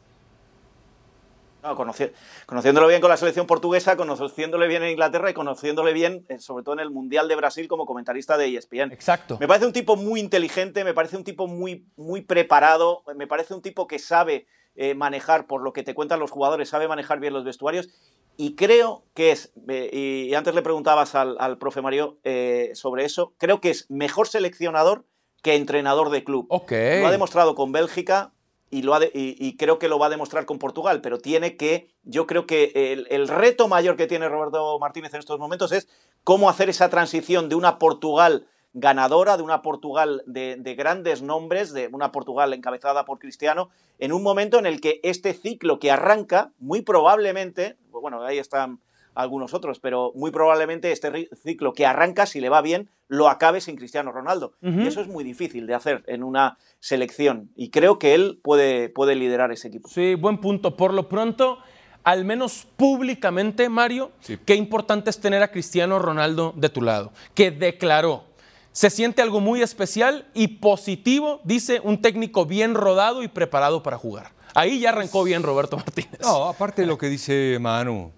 No, 1.64 1.74
conoci- 1.74 2.12
conociéndolo 2.44 2.86
bien 2.86 3.00
con 3.00 3.08
la 3.08 3.16
selección 3.16 3.46
portuguesa, 3.46 3.96
conociéndole 3.96 4.68
bien 4.68 4.82
en 4.82 4.90
Inglaterra 4.90 5.30
y 5.30 5.34
conociéndole 5.34 5.94
bien, 5.94 6.26
eh, 6.28 6.38
sobre 6.38 6.62
todo 6.62 6.74
en 6.74 6.80
el 6.80 6.90
Mundial 6.90 7.26
de 7.26 7.36
Brasil, 7.36 7.66
como 7.68 7.86
comentarista 7.86 8.36
de 8.36 8.54
ESPN. 8.54 8.92
Exacto. 8.92 9.38
Me 9.40 9.48
parece 9.48 9.64
un 9.64 9.72
tipo 9.72 9.96
muy 9.96 10.20
inteligente, 10.20 10.84
me 10.84 10.92
parece 10.92 11.16
un 11.16 11.24
tipo 11.24 11.46
muy, 11.46 11.86
muy 11.96 12.20
preparado, 12.20 13.02
me 13.16 13.26
parece 13.26 13.54
un 13.54 13.62
tipo 13.62 13.86
que 13.86 13.98
sabe 13.98 14.46
eh, 14.76 14.94
manejar, 14.94 15.46
por 15.46 15.62
lo 15.62 15.72
que 15.72 15.82
te 15.82 15.94
cuentan 15.94 16.20
los 16.20 16.30
jugadores, 16.30 16.68
sabe 16.68 16.86
manejar 16.86 17.18
bien 17.18 17.32
los 17.32 17.44
vestuarios. 17.44 17.88
Y 18.36 18.56
creo 18.56 19.04
que 19.14 19.30
es, 19.30 19.54
eh, 19.68 19.88
y, 20.28 20.34
antes 20.34 20.54
le 20.54 20.60
preguntabas 20.60 21.14
al, 21.14 21.36
al 21.40 21.56
profe 21.56 21.80
Mario 21.80 22.18
eh, 22.24 22.72
sobre 22.74 23.06
eso, 23.06 23.32
creo 23.38 23.62
que 23.62 23.70
es 23.70 23.90
mejor 23.90 24.28
seleccionador 24.28 25.06
que 25.42 25.54
entrenador 25.54 26.10
de 26.10 26.24
club. 26.24 26.44
Ok. 26.50 26.72
Lo 26.72 27.06
ha 27.06 27.10
demostrado 27.10 27.54
con 27.54 27.72
Bélgica 27.72 28.33
y, 28.76 29.56
creo 29.56 29.78
que 29.78 29.88
lo 29.88 29.98
va 29.98 30.06
a 30.06 30.10
demostrar 30.10 30.46
con 30.46 30.58
Portugal, 30.58 31.00
pero 31.00 31.18
tiene 31.18 31.56
que, 31.56 31.88
yo 32.02 32.26
creo 32.26 32.46
que 32.46 32.72
el, 33.08 33.28
reto 33.28 33.68
mayor 33.68 33.96
que 33.96 34.06
tiene 34.06 34.28
Roberto 34.28 34.78
Martínez 34.78 35.14
en 35.14 35.20
estos 35.20 35.38
momentos 35.38 35.72
es 35.72 35.88
cómo 36.24 36.48
hacer 36.48 36.68
esa 36.68 36.88
transición 36.88 37.48
de 37.48 37.54
una 37.54 37.78
Portugal 37.78 38.46
ganadora, 38.72 39.36
de 39.36 39.44
una 39.44 39.62
Portugal 39.62 40.22
de 40.26 40.74
grandes 40.76 41.22
nombres, 41.22 41.72
de 41.72 41.88
una 41.92 42.10
Portugal 42.10 42.52
encabezada 42.52 43.04
por 43.04 43.18
Cristiano, 43.18 43.70
en 43.98 44.12
un 44.12 44.22
momento 44.22 44.58
en 44.58 44.66
el 44.66 44.80
que 44.80 45.00
este 45.04 45.34
ciclo 45.34 45.78
que 45.78 45.92
arranca, 45.92 46.50
muy 46.58 46.82
probablemente, 46.82 47.76
bueno, 47.90 48.24
ahí 48.24 48.38
están 48.38 48.80
algunos 49.14 49.54
otros, 49.54 49.78
pero 49.80 50.12
muy 50.14 50.30
probablemente 50.30 50.90
este 50.92 51.28
ciclo 51.42 51.72
que 51.72 51.86
arranca, 51.86 52.26
si 52.26 52.40
le 52.40 52.48
va 52.48 52.60
bien, 52.62 52.88
lo 53.08 53.28
acabe 53.28 53.60
sin 53.60 53.76
Cristiano 53.76 54.12
Ronaldo. 54.12 54.54
Ujú. 54.62 54.80
Y 54.80 54.86
eso 54.86 55.00
es 55.00 55.08
muy 55.08 55.24
difícil 55.24 55.66
de 55.66 55.74
hacer 55.74 56.02
en 56.06 56.22
una 56.22 56.58
selección. 56.80 57.50
Y 57.56 57.70
creo 57.70 57.98
que 57.98 58.14
él 58.14 58.40
puede, 58.42 58.88
puede 58.88 59.14
liderar 59.14 59.52
ese 59.52 59.68
equipo. 59.68 59.88
Sí, 59.88 60.14
buen 60.14 60.38
punto. 60.38 60.76
Por 60.76 60.92
lo 60.92 61.08
pronto, 61.08 61.58
al 62.02 62.24
menos 62.24 62.66
públicamente, 62.76 63.68
Mario, 63.68 64.10
Sí. 64.20 64.38
qué 64.44 64.54
importante 64.54 65.10
es 65.10 65.20
tener 65.20 65.42
a 65.42 65.50
Cristiano 65.50 65.98
Ronaldo 65.98 66.52
de 66.56 66.68
tu 66.68 66.82
lado, 66.82 67.12
que 67.34 67.50
declaró. 67.50 68.24
Se 68.72 68.90
siente 68.90 69.22
algo 69.22 69.38
muy 69.40 69.62
especial 69.62 70.26
y 70.34 70.48
positivo, 70.48 71.40
dice 71.44 71.80
un 71.84 72.02
técnico 72.02 72.44
bien 72.46 72.74
rodado 72.74 73.22
y 73.22 73.28
preparado 73.28 73.82
para 73.84 73.98
jugar. 73.98 74.32
Ahí 74.56 74.80
ya 74.80 74.90
arrancó 74.90 75.22
bien 75.24 75.42
Roberto 75.42 75.76
Martínez. 75.76 76.20
No, 76.20 76.46
aparte 76.46 76.82
de 76.82 76.88
lo 76.88 76.98
que 76.98 77.06
dice 77.08 77.58
Manu, 77.60 78.10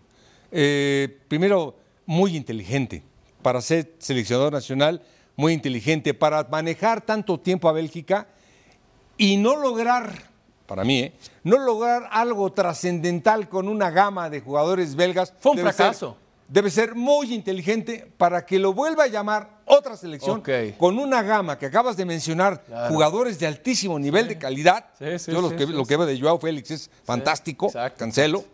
eh, 0.58 1.18
primero, 1.28 1.76
muy 2.06 2.34
inteligente. 2.34 3.02
Para 3.42 3.60
ser 3.60 3.92
seleccionador 3.98 4.54
nacional, 4.54 5.02
muy 5.36 5.52
inteligente. 5.52 6.14
Para 6.14 6.44
manejar 6.50 7.02
tanto 7.02 7.38
tiempo 7.38 7.68
a 7.68 7.72
Bélgica 7.72 8.26
y 9.18 9.36
no 9.36 9.54
lograr, 9.56 10.30
para 10.66 10.82
mí, 10.82 11.00
¿eh? 11.00 11.12
no 11.44 11.58
lograr 11.58 12.08
algo 12.10 12.50
trascendental 12.52 13.48
con 13.50 13.68
una 13.68 13.90
gama 13.90 14.30
de 14.30 14.40
jugadores 14.40 14.94
belgas. 14.94 15.34
Fue 15.40 15.52
un 15.52 15.58
debe 15.58 15.72
fracaso. 15.72 16.12
ser- 16.18 16.26
debe 16.48 16.70
ser 16.70 16.94
muy 16.94 17.34
inteligente 17.34 18.10
para 18.16 18.46
que 18.46 18.58
lo 18.58 18.72
vuelva 18.72 19.04
a 19.04 19.08
llamar 19.08 19.58
otra 19.66 19.96
selección 19.96 20.42
con 20.78 20.98
una 20.98 21.22
gama 21.22 21.58
que 21.58 21.66
acabas 21.66 21.96
de 21.96 22.04
mencionar, 22.04 22.62
Claro. 22.64 22.94
jugadores 22.94 23.38
de 23.40 23.46
altísimo 23.46 23.98
nivel 23.98 24.26
de 24.28 24.38
calidad. 24.38 24.86
Sí, 24.98 25.18
sí, 25.18 25.32
Yo 25.32 25.40
lo 25.42 25.54
que, 25.54 25.66
lo 25.66 25.84
que 25.84 25.96
veo 25.96 26.06
de 26.06 26.18
Joao 26.18 26.38
Félix 26.38 26.70
es 26.70 26.90
fantástico, 27.04 27.66
exacto, 27.66 27.98
Cancelo. 27.98 28.44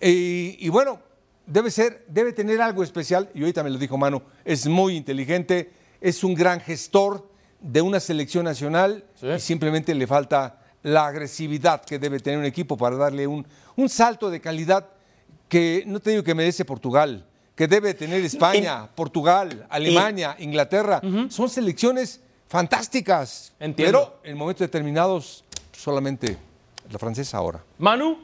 Y 0.00 0.68
bueno, 0.68 0.98
debe 1.50 1.70
ser, 1.70 2.04
debe 2.08 2.32
tener 2.32 2.60
algo 2.62 2.82
especial, 2.82 3.28
y 3.34 3.40
ahorita 3.40 3.62
me 3.62 3.70
lo 3.70 3.78
dijo 3.78 3.98
Manu, 3.98 4.22
es 4.44 4.66
muy 4.66 4.96
inteligente, 4.96 5.70
es 6.00 6.24
un 6.24 6.34
gran 6.34 6.60
gestor 6.60 7.28
de 7.60 7.82
una 7.82 8.00
selección 8.00 8.44
nacional 8.44 9.04
Sí. 9.20 9.26
y 9.26 9.40
simplemente 9.40 9.94
le 9.94 10.06
falta 10.06 10.58
la 10.82 11.06
agresividad 11.06 11.84
que 11.84 11.98
debe 11.98 12.20
tener 12.20 12.38
un 12.38 12.46
equipo 12.46 12.76
para 12.76 12.96
darle 12.96 13.26
un, 13.26 13.46
un 13.76 13.88
salto 13.88 14.30
de 14.30 14.40
calidad 14.40 14.88
que 15.48 15.82
no 15.86 16.00
te 16.00 16.10
digo 16.10 16.22
que 16.22 16.34
merece 16.34 16.64
Portugal, 16.64 17.26
que 17.54 17.66
debe 17.66 17.92
tener 17.92 18.24
España, 18.24 18.88
Portugal, 18.94 19.66
Alemania, 19.68 20.36
Inglaterra. 20.38 21.02
Son 21.28 21.50
selecciones 21.50 22.20
fantásticas. 22.48 23.52
Entiendo. 23.60 24.14
Pero 24.22 24.30
en 24.32 24.38
momentos 24.38 24.60
determinados 24.60 25.44
solamente 25.72 26.38
la 26.90 26.98
francesa 26.98 27.36
ahora. 27.36 27.62
Manu, 27.78 28.16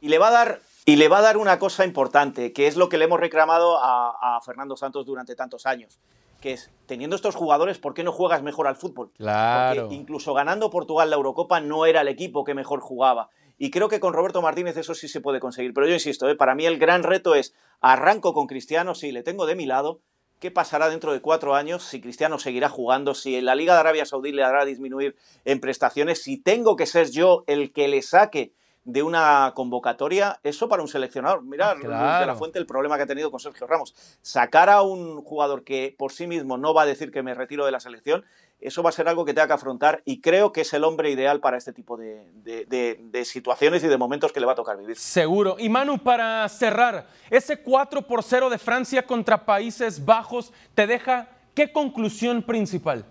Y 0.00 0.08
le 0.08 0.18
va 0.18 0.28
a 0.28 0.32
dar, 0.32 0.60
y 0.88 0.96
le 0.96 1.08
va 1.08 1.18
a 1.18 1.22
dar 1.22 1.36
una 1.36 1.58
cosa 1.58 1.84
importante, 1.84 2.52
que 2.52 2.68
es 2.68 2.76
lo 2.76 2.88
que 2.88 2.96
le 2.96 3.06
hemos 3.06 3.18
reclamado 3.18 3.76
a, 3.78 4.36
a 4.36 4.40
Fernando 4.40 4.76
Santos 4.76 5.04
durante 5.04 5.34
tantos 5.34 5.66
años, 5.66 5.98
que 6.40 6.52
es, 6.52 6.70
teniendo 6.86 7.16
estos 7.16 7.34
jugadores, 7.34 7.78
¿por 7.78 7.92
qué 7.92 8.04
no 8.04 8.12
juegas 8.12 8.42
mejor 8.42 8.68
al 8.68 8.76
fútbol? 8.76 9.10
Claro. 9.16 9.82
Porque 9.82 9.96
incluso 9.96 10.32
ganando 10.32 10.70
Portugal 10.70 11.10
la 11.10 11.16
Eurocopa 11.16 11.60
no 11.60 11.86
era 11.86 12.02
el 12.02 12.08
equipo 12.08 12.44
que 12.44 12.54
mejor 12.54 12.80
jugaba. 12.80 13.30
Y 13.58 13.72
creo 13.72 13.88
que 13.88 13.98
con 13.98 14.12
Roberto 14.12 14.42
Martínez 14.42 14.76
eso 14.76 14.94
sí 14.94 15.08
se 15.08 15.20
puede 15.20 15.40
conseguir. 15.40 15.74
Pero 15.74 15.88
yo 15.88 15.94
insisto, 15.94 16.28
¿eh? 16.28 16.36
para 16.36 16.54
mí 16.54 16.66
el 16.66 16.78
gran 16.78 17.02
reto 17.02 17.34
es, 17.34 17.52
arranco 17.80 18.32
con 18.32 18.46
Cristiano, 18.46 18.94
sí, 18.94 19.10
le 19.10 19.24
tengo 19.24 19.44
de 19.46 19.56
mi 19.56 19.66
lado, 19.66 20.00
¿Qué 20.38 20.50
pasará 20.50 20.90
dentro 20.90 21.14
de 21.14 21.22
cuatro 21.22 21.54
años? 21.54 21.82
Si 21.82 21.98
Cristiano 21.98 22.38
seguirá 22.38 22.68
jugando, 22.68 23.14
si 23.14 23.36
en 23.36 23.46
la 23.46 23.54
Liga 23.54 23.72
de 23.72 23.80
Arabia 23.80 24.04
Saudí 24.04 24.32
le 24.32 24.44
hará 24.44 24.66
disminuir 24.66 25.16
en 25.46 25.60
prestaciones, 25.60 26.22
si 26.22 26.36
tengo 26.36 26.76
que 26.76 26.84
ser 26.84 27.10
yo 27.10 27.42
el 27.46 27.72
que 27.72 27.88
le 27.88 28.02
saque 28.02 28.52
de 28.86 29.02
una 29.02 29.52
convocatoria, 29.56 30.38
eso 30.44 30.68
para 30.68 30.80
un 30.80 30.86
seleccionador. 30.88 31.42
Mira, 31.42 31.74
Luis 31.74 31.84
de 32.20 32.26
la. 32.26 32.34
Fuente, 32.36 32.58
el 32.60 32.66
problema 32.66 32.96
que 32.96 33.02
ha 33.02 33.06
tenido 33.06 33.32
con 33.32 33.40
Sergio 33.40 33.66
Ramos. 33.66 33.94
Sacar 34.22 34.70
a 34.70 34.82
un 34.82 35.20
jugador 35.22 35.64
que 35.64 35.94
por 35.98 36.12
sí 36.12 36.26
mismo 36.28 36.56
no 36.56 36.72
va 36.72 36.82
a 36.82 36.86
decir 36.86 37.10
que 37.10 37.22
me 37.22 37.34
retiro 37.34 37.66
de 37.66 37.72
la 37.72 37.80
selección, 37.80 38.24
eso 38.60 38.82
va 38.84 38.90
a 38.90 38.92
ser 38.92 39.08
algo 39.08 39.24
que 39.24 39.34
tenga 39.34 39.48
que 39.48 39.52
afrontar 39.54 40.02
y 40.04 40.20
creo 40.20 40.52
que 40.52 40.60
es 40.60 40.72
el 40.72 40.84
hombre 40.84 41.10
ideal 41.10 41.40
para 41.40 41.58
este 41.58 41.72
tipo 41.72 41.96
de, 41.96 42.30
de- 42.36 42.64
de- 42.66 42.98
de 43.02 43.24
situaciones 43.24 43.82
y 43.82 43.88
de 43.88 43.98
momentos 43.98 44.32
que 44.32 44.38
le 44.40 44.46
va 44.46 44.52
a 44.52 44.54
tocar 44.54 44.78
vivir. 44.78 44.96
seguro. 44.96 45.56
Y 45.58 45.68
Manu, 45.68 45.98
para 45.98 46.48
cerrar, 46.48 47.08
ese 47.28 47.60
4 47.60 48.02
por 48.02 48.22
0 48.22 48.48
de 48.48 48.58
Francia 48.58 49.04
contra 49.04 49.44
Países 49.44 50.02
Bajos 50.04 50.52
te 50.76 50.86
deja 50.86 51.28
qué 51.54 51.72
conclusión 51.72 52.40
principal? 52.42 53.04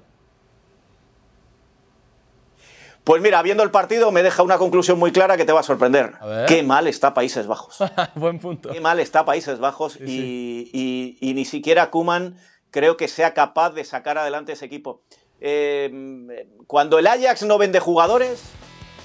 Pues 3.06 3.22
mira, 3.22 3.42
viendo 3.42 3.64
el 3.64 3.72
partido 3.72 4.12
me 4.12 4.22
deja 4.24 4.44
una 4.44 4.58
conclusión 4.58 5.00
muy 5.00 5.12
clara 5.14 5.38
que 5.38 5.46
te 5.46 5.54
va 5.54 5.62
a 5.62 5.64
sorprender. 5.64 6.14
A. 6.20 6.46
Qué 6.48 6.64
mal 6.64 6.88
está 6.88 7.14
Países 7.14 7.48
Bajos. 7.48 7.78
Buen 8.16 8.40
punto. 8.40 8.70
Qué 8.72 8.82
mal 8.82 9.00
está 9.00 9.24
Países 9.24 9.60
Bajos 9.60 9.98
y, 10.02 10.70
y- 10.74 11.18
y 11.22 11.34
ni 11.36 11.46
siquiera 11.46 11.90
Kuman 11.92 12.38
creo 12.72 12.98
que 12.98 13.08
sea 13.08 13.34
capaz 13.34 13.70
de 13.70 13.86
sacar 13.86 14.18
adelante 14.18 14.52
ese 14.54 14.66
equipo. 14.66 15.04
Eh, 15.40 16.48
cuando 16.68 17.00
el 17.00 17.08
Ajax 17.08 17.44
no 17.44 17.58
vende 17.58 17.80
jugadores, 17.80 18.42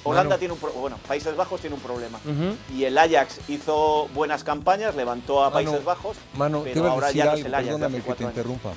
Holanda 0.03 0.39
tiene 0.39 0.55
un 0.55 0.61
pro- 0.61 0.73
bueno, 0.73 0.97
Países 1.07 1.37
Bajos 1.37 1.61
tiene 1.61 1.77
un 1.77 1.83
problema. 1.83 2.19
Y 2.75 2.85
el 2.85 2.97
Ajax 2.97 3.41
hizo 3.51 4.09
buenas 4.15 4.45
campañas, 4.45 4.97
levantó 4.97 5.45
a 5.45 5.49
Países 5.53 5.85
Bajos, 5.85 6.17
pero 6.65 6.81
ahora 6.93 7.11
ya 7.13 7.25
no 7.27 7.31
es 7.33 7.45
el 7.45 7.55
Ajax. 7.55 7.67
de 7.67 7.73
perdóname 7.73 7.99
hace 7.99 8.07
que 8.07 8.15
te 8.15 8.25
interrumpa. 8.31 8.71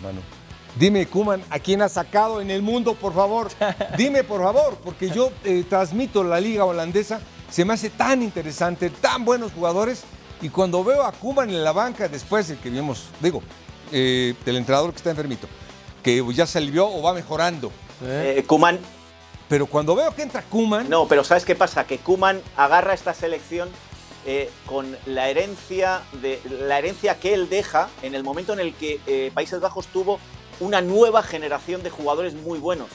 Dime, 0.76 1.06
Kuman, 1.06 1.44
¿a 1.52 1.60
quién 1.60 1.82
has 1.82 1.94
sacado 1.94 2.42
en 2.42 2.50
el 2.50 2.62
mundo, 2.64 2.96
por 2.96 3.14
favor? 3.14 3.50
Dime, 3.98 4.24
por 4.24 4.42
favor, 4.42 4.78
porque 4.84 5.10
yo 5.10 5.32
eh, 5.44 5.64
transmito 5.70 6.24
la 6.24 6.40
liga 6.40 6.66
holandesa, 6.66 7.22
se 7.50 7.64
me 7.64 7.74
hace 7.74 7.92
tan 7.92 8.24
interesante, 8.24 8.90
tan 8.90 9.24
buenos 9.24 9.52
jugadores, 9.52 10.04
y 10.42 10.50
cuando 10.50 10.84
veo 10.84 11.04
a 11.04 11.12
Kuman 11.12 11.50
en 11.50 11.64
la 11.64 11.72
banca, 11.72 12.08
después 12.08 12.48
de 12.48 12.58
que 12.58 12.70
vimos, 12.70 13.06
digo, 13.22 13.44
eh, 13.92 14.34
del 14.46 14.58
entrenador 14.58 14.92
que 14.92 14.98
está 14.98 15.12
enfermito, 15.12 15.48
que 16.02 16.24
ya 16.34 16.48
se 16.48 16.58
alivió 16.58 16.88
o 16.88 17.02
va 17.02 17.14
mejorando, 17.14 17.72
Eh, 18.02 18.44
Koeman 18.48 18.80
pero 19.48 19.68
cuando 19.68 19.96
veo 19.96 20.16
que 20.16 20.24
entra 20.24 20.42
Kuman, 20.42 20.90
No, 20.90 21.08
pero 21.08 21.24
¿sabes 21.24 21.46
qué 21.46 21.54
pasa? 21.56 21.86
Que 21.86 22.00
Kuman 22.00 22.42
agarra 22.58 22.96
esta 22.96 23.14
selección 23.14 23.70
eh, 24.26 24.50
con 24.66 24.98
la 25.06 25.30
herencia, 25.30 26.02
de, 26.22 26.42
la 26.50 26.80
herencia 26.80 27.20
que 27.20 27.34
él 27.34 27.50
deja 27.50 27.90
en 28.02 28.16
el 28.16 28.24
momento 28.24 28.54
en 28.54 28.60
el 28.60 28.74
que 28.74 29.00
eh, 29.06 29.32
Países 29.34 29.60
Bajos 29.60 29.88
tuvo 29.88 30.20
una 30.60 30.82
nueva 30.82 31.24
generación 31.24 31.84
de 31.84 31.90
jugadores 31.90 32.34
muy 32.34 32.60
buenos. 32.60 32.90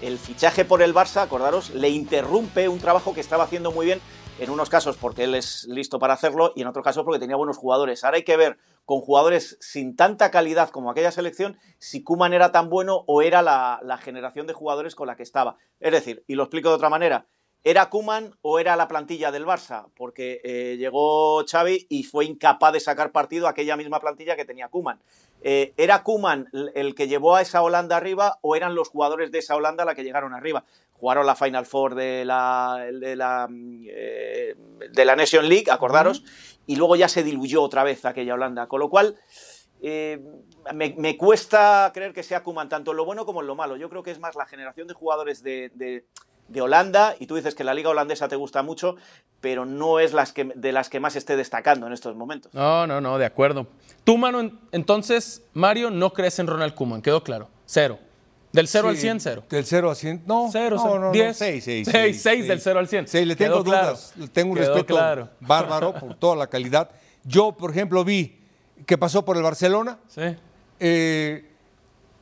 El 0.00 0.18
fichaje 0.18 0.64
por 0.64 0.82
el 0.82 0.94
Barça, 0.94 1.22
acordaros, 1.22 1.70
le 1.70 1.88
interrumpe 1.88 2.68
un 2.68 2.78
trabajo 2.78 3.14
que 3.14 3.20
estaba 3.20 3.44
haciendo 3.44 3.72
muy 3.72 3.86
bien, 3.86 4.00
en 4.38 4.50
unos 4.50 4.68
casos 4.68 4.96
porque 4.96 5.24
él 5.24 5.34
es 5.34 5.64
listo 5.64 5.98
para 5.98 6.14
hacerlo 6.14 6.52
y 6.56 6.62
en 6.62 6.68
otros 6.68 6.84
casos 6.84 7.04
porque 7.04 7.20
tenía 7.20 7.36
buenos 7.36 7.56
jugadores. 7.56 8.04
Ahora 8.04 8.16
hay 8.16 8.24
que 8.24 8.36
ver 8.36 8.58
con 8.84 9.00
jugadores 9.00 9.56
sin 9.60 9.96
tanta 9.96 10.30
calidad 10.30 10.70
como 10.70 10.90
aquella 10.90 11.12
selección 11.12 11.56
si 11.78 12.02
Kuman 12.02 12.32
era 12.32 12.52
tan 12.52 12.68
bueno 12.68 13.04
o 13.06 13.22
era 13.22 13.42
la, 13.42 13.98
generación 14.02 14.46
de 14.46 14.52
jugadores 14.52 14.94
con 14.94 15.06
la 15.06 15.16
que 15.16 15.22
estaba. 15.22 15.56
Es 15.80 15.92
decir, 15.92 16.24
y 16.26 16.34
lo 16.34 16.44
explico 16.44 16.68
de 16.68 16.76
otra 16.76 16.90
manera, 16.90 17.26
¿Era 17.66 17.88
Kuman 17.88 18.36
o 18.42 18.58
era 18.58 18.76
la 18.76 18.88
plantilla 18.88 19.32
del 19.32 19.46
Barça? 19.46 19.86
Porque 19.96 20.42
eh, 20.44 20.76
llegó 20.76 21.42
Xavi 21.50 21.86
y 21.88 22.02
fue 22.02 22.26
incapaz 22.26 22.74
de 22.74 22.80
sacar 22.80 23.10
partido 23.10 23.46
a 23.46 23.52
aquella 23.52 23.74
misma 23.74 24.00
plantilla 24.00 24.36
que 24.36 24.44
tenía 24.44 24.68
Kuman. 24.68 25.00
Eh, 25.46 25.74
¿Era 25.76 26.02
Kuman 26.02 26.48
el 26.74 26.94
que 26.94 27.06
llevó 27.06 27.36
a 27.36 27.42
esa 27.42 27.60
Holanda 27.60 27.98
arriba 27.98 28.38
o 28.40 28.56
eran 28.56 28.74
los 28.74 28.88
jugadores 28.88 29.30
de 29.30 29.40
esa 29.40 29.54
Holanda 29.56 29.84
la 29.84 29.94
que 29.94 30.02
llegaron 30.02 30.32
arriba? 30.32 30.64
Jugaron 30.94 31.26
la 31.26 31.34
Final 31.36 31.66
Four 31.66 31.94
de 31.94 32.24
la, 32.24 32.86
de 32.90 33.14
la, 33.14 33.46
eh, 33.86 34.54
de 34.90 35.04
la 35.04 35.16
Nation 35.16 35.46
League, 35.46 35.70
acordaros, 35.70 36.24
y 36.66 36.76
luego 36.76 36.96
ya 36.96 37.08
se 37.08 37.22
diluyó 37.22 37.62
otra 37.62 37.84
vez 37.84 38.06
aquella 38.06 38.32
Holanda. 38.34 38.68
Con 38.68 38.80
lo 38.80 38.88
cual, 38.88 39.16
eh, 39.82 40.18
me, 40.72 40.94
me 40.96 41.18
cuesta 41.18 41.90
creer 41.92 42.14
que 42.14 42.22
sea 42.22 42.42
Kuman 42.42 42.70
tanto 42.70 42.92
en 42.92 42.96
lo 42.96 43.04
bueno 43.04 43.26
como 43.26 43.42
en 43.42 43.46
lo 43.46 43.54
malo. 43.54 43.76
Yo 43.76 43.90
creo 43.90 44.02
que 44.02 44.12
es 44.12 44.18
más 44.18 44.34
la 44.36 44.46
generación 44.46 44.88
de 44.88 44.94
jugadores 44.94 45.42
de, 45.42 45.70
de- 45.74 46.06
de 46.48 46.60
Holanda, 46.60 47.14
y 47.18 47.26
tú 47.26 47.36
dices 47.36 47.54
que 47.54 47.64
la 47.64 47.74
liga 47.74 47.90
holandesa 47.90 48.28
te 48.28 48.36
gusta 48.36 48.62
mucho, 48.62 48.96
pero 49.40 49.64
no 49.64 49.98
es 50.00 50.12
las 50.12 50.32
que, 50.32 50.44
de 50.54 50.72
las 50.72 50.88
que 50.88 51.00
más 51.00 51.16
esté 51.16 51.36
destacando 51.36 51.86
en 51.86 51.92
estos 51.92 52.14
momentos. 52.16 52.52
No, 52.54 52.86
no, 52.86 53.00
no, 53.00 53.18
de 53.18 53.26
acuerdo. 53.26 53.66
Tú, 54.04 54.16
Manu, 54.18 54.40
en- 54.40 54.58
entonces, 54.72 55.42
Mario, 55.54 55.90
no 55.90 56.12
crees 56.12 56.38
en 56.38 56.46
Ronald 56.46 56.74
Koeman, 56.74 57.02
quedó 57.02 57.22
claro. 57.22 57.48
Cero. 57.66 57.98
Del 58.52 58.68
0 58.68 58.88
al 58.90 58.94
Sí, 58.94 59.00
100, 59.02 59.20
cero. 59.20 59.42
Del 59.50 59.64
0 59.64 59.90
al 59.90 59.96
100, 59.96 60.22
no. 60.26 60.48
Cero, 60.52 60.76
no, 60.76 60.82
cero. 60.82 60.94
no, 61.00 61.06
no, 61.06 61.12
Diez. 61.12 61.36
seis, 61.36 61.64
seis, 61.64 61.88
Seis, 61.90 62.22
seis 62.22 62.46
del 62.46 62.60
cero 62.60 62.78
al 62.78 62.86
cien. 62.86 63.08
Sí, 63.08 63.24
le 63.24 63.34
tengo 63.34 63.54
Quedó 63.54 63.64
claro. 63.64 63.86
dudas, 63.88 64.12
le 64.16 64.28
tengo 64.28 64.52
un 64.52 64.58
Quedó 64.58 64.66
respeto 64.68 64.94
claro. 64.94 65.28
bárbaro 65.40 65.92
por 65.94 66.14
toda 66.14 66.36
la 66.36 66.46
calidad. 66.46 66.90
Yo, 67.24 67.50
por 67.52 67.72
ejemplo, 67.72 68.04
vi 68.04 68.38
que 68.86 68.96
pasó 68.96 69.24
por 69.24 69.36
el 69.36 69.42
Barcelona 69.42 69.98
Sí. 70.06 70.22
eh, 70.78 71.50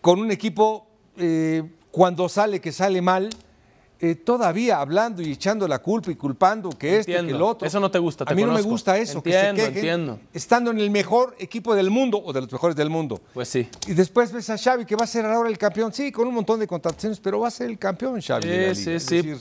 con 0.00 0.20
un 0.20 0.30
equipo, 0.30 0.86
eh, 1.18 1.64
cuando 1.90 2.28
sale, 2.30 2.60
que 2.62 2.72
sale 2.72 3.02
mal, 3.02 3.28
eh, 4.04 4.16
todavía 4.16 4.80
hablando 4.80 5.22
y 5.22 5.30
echando 5.32 5.68
la 5.68 5.78
culpa 5.78 6.10
y 6.10 6.16
culpando 6.16 6.70
que 6.70 6.98
este, 6.98 7.12
que 7.12 7.18
Entiendo. 7.18 7.36
el 7.36 7.42
otro. 7.50 7.68
Eso 7.68 7.78
no 7.78 7.88
te 7.90 8.00
gusta, 8.00 8.24
te 8.24 8.32
A 8.32 8.34
mí 8.36 8.42
no 8.42 8.48
me 8.48 8.54
conozco. 8.54 8.70
gusta 8.70 8.98
eso, 8.98 9.22
que 9.22 9.30
Entiendo, 9.32 9.62
se 9.62 9.68
quejen 9.68 9.76
entiendo. 9.90 10.20
estando 10.34 10.70
en 10.72 10.80
el 10.80 10.90
mejor 10.90 11.36
equipo 11.38 11.74
del 11.76 11.88
mundo 11.90 12.20
o 12.22 12.32
de 12.32 12.40
los 12.40 12.50
mejores 12.52 12.74
del 12.74 12.90
mundo. 12.90 13.20
Pues 13.32 13.48
sí. 13.48 13.68
Y 13.86 13.92
después 13.94 14.32
ves 14.32 14.50
a 14.50 14.58
Xavi 14.58 14.84
que 14.84 14.96
va 14.96 15.04
a 15.04 15.06
ser 15.06 15.24
ahora 15.24 15.48
el 15.48 15.56
campeón, 15.56 15.92
sí, 15.92 16.10
con 16.10 16.26
un 16.26 16.34
montón 16.34 16.58
de 16.58 16.66
contrataciones, 16.66 17.20
pero 17.20 17.38
va 17.40 17.48
a 17.48 17.50
ser 17.52 17.70
el 17.70 17.78
campeón 17.78 18.20
Xavi. 18.20 18.48
de 18.48 18.66
la 18.68 18.74
Sí, 18.74 18.80
liga. 18.80 18.90
sí, 18.90 18.90
Es 18.96 19.02
sí. 19.04 19.16
decir, 19.22 19.38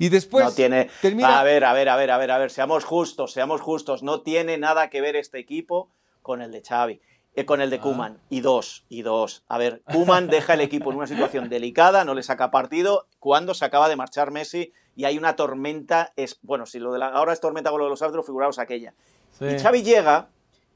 y 0.00 0.08
después 0.08 0.44
no 0.44 0.50
tiene. 0.52 0.88
termina. 1.00 1.38
A 1.38 1.44
ver, 1.44 1.64
a 1.64 1.72
ver, 1.72 1.88
a 1.88 1.96
ver, 1.96 2.10
a 2.10 2.18
ver, 2.18 2.30
a 2.32 2.38
ver. 2.38 2.50
Seamos 2.50 2.84
justos, 2.84 3.32
seamos 3.32 3.60
justos. 3.60 4.02
No 4.02 4.22
tiene 4.22 4.58
nada 4.58 4.90
que 4.90 5.00
ver 5.00 5.14
este 5.14 5.38
equipo 5.38 5.88
con 6.22 6.42
el 6.42 6.50
de 6.50 6.62
Xavi, 6.62 7.00
con 7.46 7.60
el 7.60 7.70
de 7.70 7.80
Kuman. 7.80 8.18
Y 8.28 8.40
dos, 8.40 8.84
y 8.88 9.02
dos. 9.02 9.44
A 9.48 9.58
ver, 9.58 9.82
Kuman 9.92 10.26
deja 10.30 10.54
el 10.54 10.60
equipo 10.60 10.90
en 10.90 10.98
una 10.98 11.06
situación 11.06 11.48
delicada, 11.48 12.04
no 12.04 12.14
le 12.14 12.22
saca 12.22 12.50
partido 12.50 13.06
cuando 13.18 13.54
se 13.54 13.64
acaba 13.64 13.88
de 13.88 13.96
marchar 13.96 14.30
Messi 14.30 14.72
y 14.96 15.04
hay 15.04 15.16
una 15.18 15.36
tormenta. 15.36 16.12
Es, 16.16 16.38
bueno, 16.42 16.66
si 16.66 16.78
lo 16.78 16.92
de 16.92 16.98
la, 16.98 17.08
ahora 17.08 17.32
es 17.32 17.40
tormenta 17.40 17.70
con 17.70 17.78
lo 17.78 17.86
de 17.86 17.90
los 17.90 18.02
árbitros, 18.02 18.26
figuraos 18.26 18.58
aquella. 18.58 18.94
Sí. 19.38 19.46
Y 19.46 19.58
Xavi 19.58 19.82
llega 19.82 20.28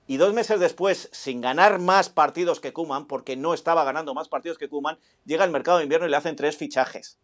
y 0.06 0.18
dos 0.18 0.34
meses 0.34 0.60
después, 0.60 1.08
sin 1.12 1.40
ganar 1.40 1.78
más 1.78 2.10
partidos 2.10 2.60
que 2.60 2.72
Kuman, 2.72 3.06
porque 3.06 3.36
no 3.36 3.54
estaba 3.54 3.84
ganando 3.84 4.14
más 4.14 4.28
partidos 4.28 4.58
que 4.58 4.68
Kuman, 4.68 4.98
llega 5.24 5.44
al 5.44 5.50
mercado 5.50 5.78
de 5.78 5.84
invierno 5.84 6.06
y 6.06 6.10
le 6.10 6.16
hacen 6.16 6.36
tres 6.36 6.56
fichajes. 6.56 7.18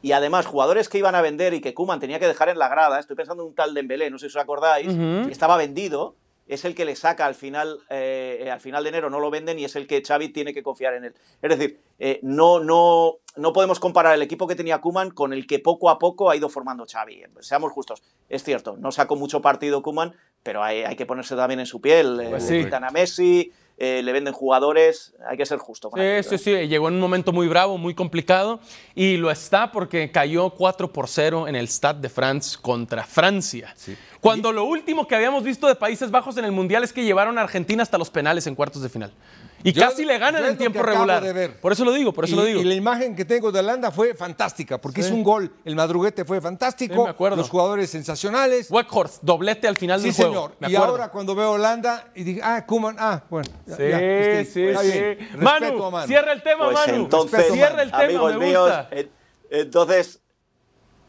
Y 0.00 0.12
además, 0.12 0.46
jugadores 0.46 0.88
que 0.88 0.98
iban 0.98 1.14
a 1.14 1.20
vender 1.20 1.54
y 1.54 1.60
que 1.60 1.74
Kuman 1.74 2.00
tenía 2.00 2.18
que 2.18 2.26
dejar 2.26 2.48
en 2.48 2.58
la 2.58 2.68
grada, 2.68 2.98
estoy 2.98 3.16
pensando 3.16 3.42
en 3.44 3.50
un 3.50 3.54
tal 3.54 3.74
Dembélé, 3.74 4.10
no 4.10 4.18
sé 4.18 4.28
si 4.28 4.36
os 4.36 4.42
acordáis, 4.42 4.88
que 4.88 5.30
estaba 5.30 5.56
vendido, 5.56 6.16
es 6.52 6.64
el 6.64 6.74
que 6.74 6.84
le 6.84 6.96
saca 6.96 7.26
al 7.26 7.34
final, 7.34 7.80
eh, 7.88 8.42
eh, 8.42 8.50
al 8.50 8.60
final 8.60 8.82
de 8.82 8.90
enero, 8.90 9.08
no 9.08 9.20
lo 9.20 9.30
venden 9.30 9.58
y 9.58 9.64
es 9.64 9.74
el 9.76 9.86
que 9.86 10.02
Xavi 10.02 10.28
tiene 10.28 10.52
que 10.52 10.62
confiar 10.62 10.94
en 10.94 11.04
él. 11.04 11.14
Es 11.40 11.50
decir, 11.50 11.80
eh, 11.98 12.20
no, 12.22 12.60
no, 12.60 13.18
no 13.36 13.52
podemos 13.52 13.80
comparar 13.80 14.14
el 14.14 14.22
equipo 14.22 14.46
que 14.46 14.54
tenía 14.54 14.80
Kuman 14.80 15.10
con 15.10 15.32
el 15.32 15.46
que 15.46 15.58
poco 15.58 15.88
a 15.88 15.98
poco 15.98 16.30
ha 16.30 16.36
ido 16.36 16.48
formando 16.48 16.84
Xavi. 16.90 17.22
Seamos 17.40 17.72
justos, 17.72 18.02
es 18.28 18.44
cierto, 18.44 18.76
no 18.76 18.92
sacó 18.92 19.16
mucho 19.16 19.40
partido 19.40 19.82
Kuman, 19.82 20.14
pero 20.42 20.62
hay, 20.62 20.82
hay 20.82 20.96
que 20.96 21.06
ponerse 21.06 21.36
también 21.36 21.60
en 21.60 21.66
su 21.66 21.80
piel. 21.80 22.26
Pues 22.28 22.46
sí. 22.46 22.64
quitan 22.64 22.84
a 22.84 22.90
Messi, 22.90 23.52
eh, 23.78 24.02
le 24.02 24.12
venden 24.12 24.32
jugadores, 24.32 25.14
hay 25.28 25.36
que 25.36 25.46
ser 25.46 25.58
justo. 25.58 25.90
con 25.90 26.00
Sí, 26.00 26.22
sí, 26.22 26.34
¿eh? 26.34 26.38
sí, 26.38 26.68
llegó 26.68 26.88
en 26.88 26.94
un 26.94 27.00
momento 27.00 27.32
muy 27.32 27.48
bravo, 27.48 27.78
muy 27.78 27.94
complicado 27.94 28.60
y 28.94 29.16
lo 29.16 29.30
está 29.30 29.72
porque 29.72 30.10
cayó 30.10 30.50
4 30.50 30.92
por 30.92 31.08
0 31.08 31.48
en 31.48 31.56
el 31.56 31.68
Stade 31.68 32.00
de 32.00 32.08
France 32.08 32.58
contra 32.60 33.04
Francia. 33.04 33.74
Cuando 34.20 34.52
lo 34.52 34.64
último 34.64 35.08
que 35.08 35.16
habíamos 35.16 35.42
visto 35.42 35.66
de 35.66 35.74
Países 35.74 36.10
Bajos 36.10 36.36
en 36.36 36.44
el 36.44 36.52
Mundial 36.52 36.84
es 36.84 36.92
que 36.92 37.02
llevaron 37.04 37.38
a 37.38 37.42
Argentina 37.42 37.82
hasta 37.82 37.98
los 37.98 38.10
penales 38.10 38.46
en 38.46 38.54
cuartos 38.54 38.82
de 38.82 38.88
final. 38.88 39.12
Y 39.64 39.72
Yo- 39.72 39.82
casi 39.82 40.04
le 40.04 40.18
ganan 40.18 40.44
en 40.44 40.56
tiempo 40.58 40.82
regular. 40.82 41.22
de 41.22 41.32
ver. 41.32 41.60
Por 41.60 41.72
eso 41.72 41.84
lo 41.84 41.92
digo, 41.92 42.12
por 42.12 42.24
eso 42.24 42.34
y, 42.34 42.36
lo 42.38 42.44
digo. 42.44 42.60
y 42.60 42.64
la 42.64 42.74
imagen 42.74 43.14
que 43.14 43.24
tengo 43.24 43.52
de 43.52 43.60
Holanda 43.60 43.90
fue 43.90 44.14
fantástica, 44.14 44.80
porque 44.80 45.02
Sí. 45.02 45.08
es 45.08 45.14
un 45.14 45.22
gol. 45.22 45.54
El 45.64 45.76
madruguete 45.76 46.24
fue 46.24 46.40
fantástico. 46.40 46.94
Sí, 46.94 47.00
me 47.02 47.08
acuerdo. 47.10 47.36
Los 47.36 47.48
jugadores 47.48 47.88
sensacionales. 47.90 48.70
Weghorst, 48.70 49.22
doblete 49.22 49.68
al 49.68 49.76
final 49.76 50.00
Sí, 50.00 50.06
del 50.06 50.14
juego. 50.16 50.30
señor. 50.32 50.56
me 50.58 50.70
Y 50.70 50.74
ahora 50.76 51.08
cuando 51.10 51.34
veo 51.34 51.52
Holanda 51.52 52.10
y 52.14 52.24
digo, 52.24 52.40
ah, 52.44 52.64
Kuman, 52.66 52.96
ah, 52.98 53.22
bueno. 53.30 53.48
ya- 53.66 53.76
Sí, 53.76 53.82
ya, 53.88 54.00
este, 54.00 54.44
sí, 54.52 54.62
está 54.64 54.82
bien. 54.82 55.28
Manu, 55.38 55.84
a 55.84 55.90
Manu. 55.90 56.06
cierra 56.08 56.32
el 56.32 56.42
tema, 56.42 56.64
Pues 56.64 56.74
Manu. 56.86 56.94
entonces, 57.04 57.52
cierra 57.52 57.82
el 57.82 57.90
tema, 57.90 58.02
amigos 58.04 58.36
me 58.36 58.46
míos, 58.46 58.62
gusta. 58.64 58.88
eh, 58.90 59.10
entonces, 59.50 60.20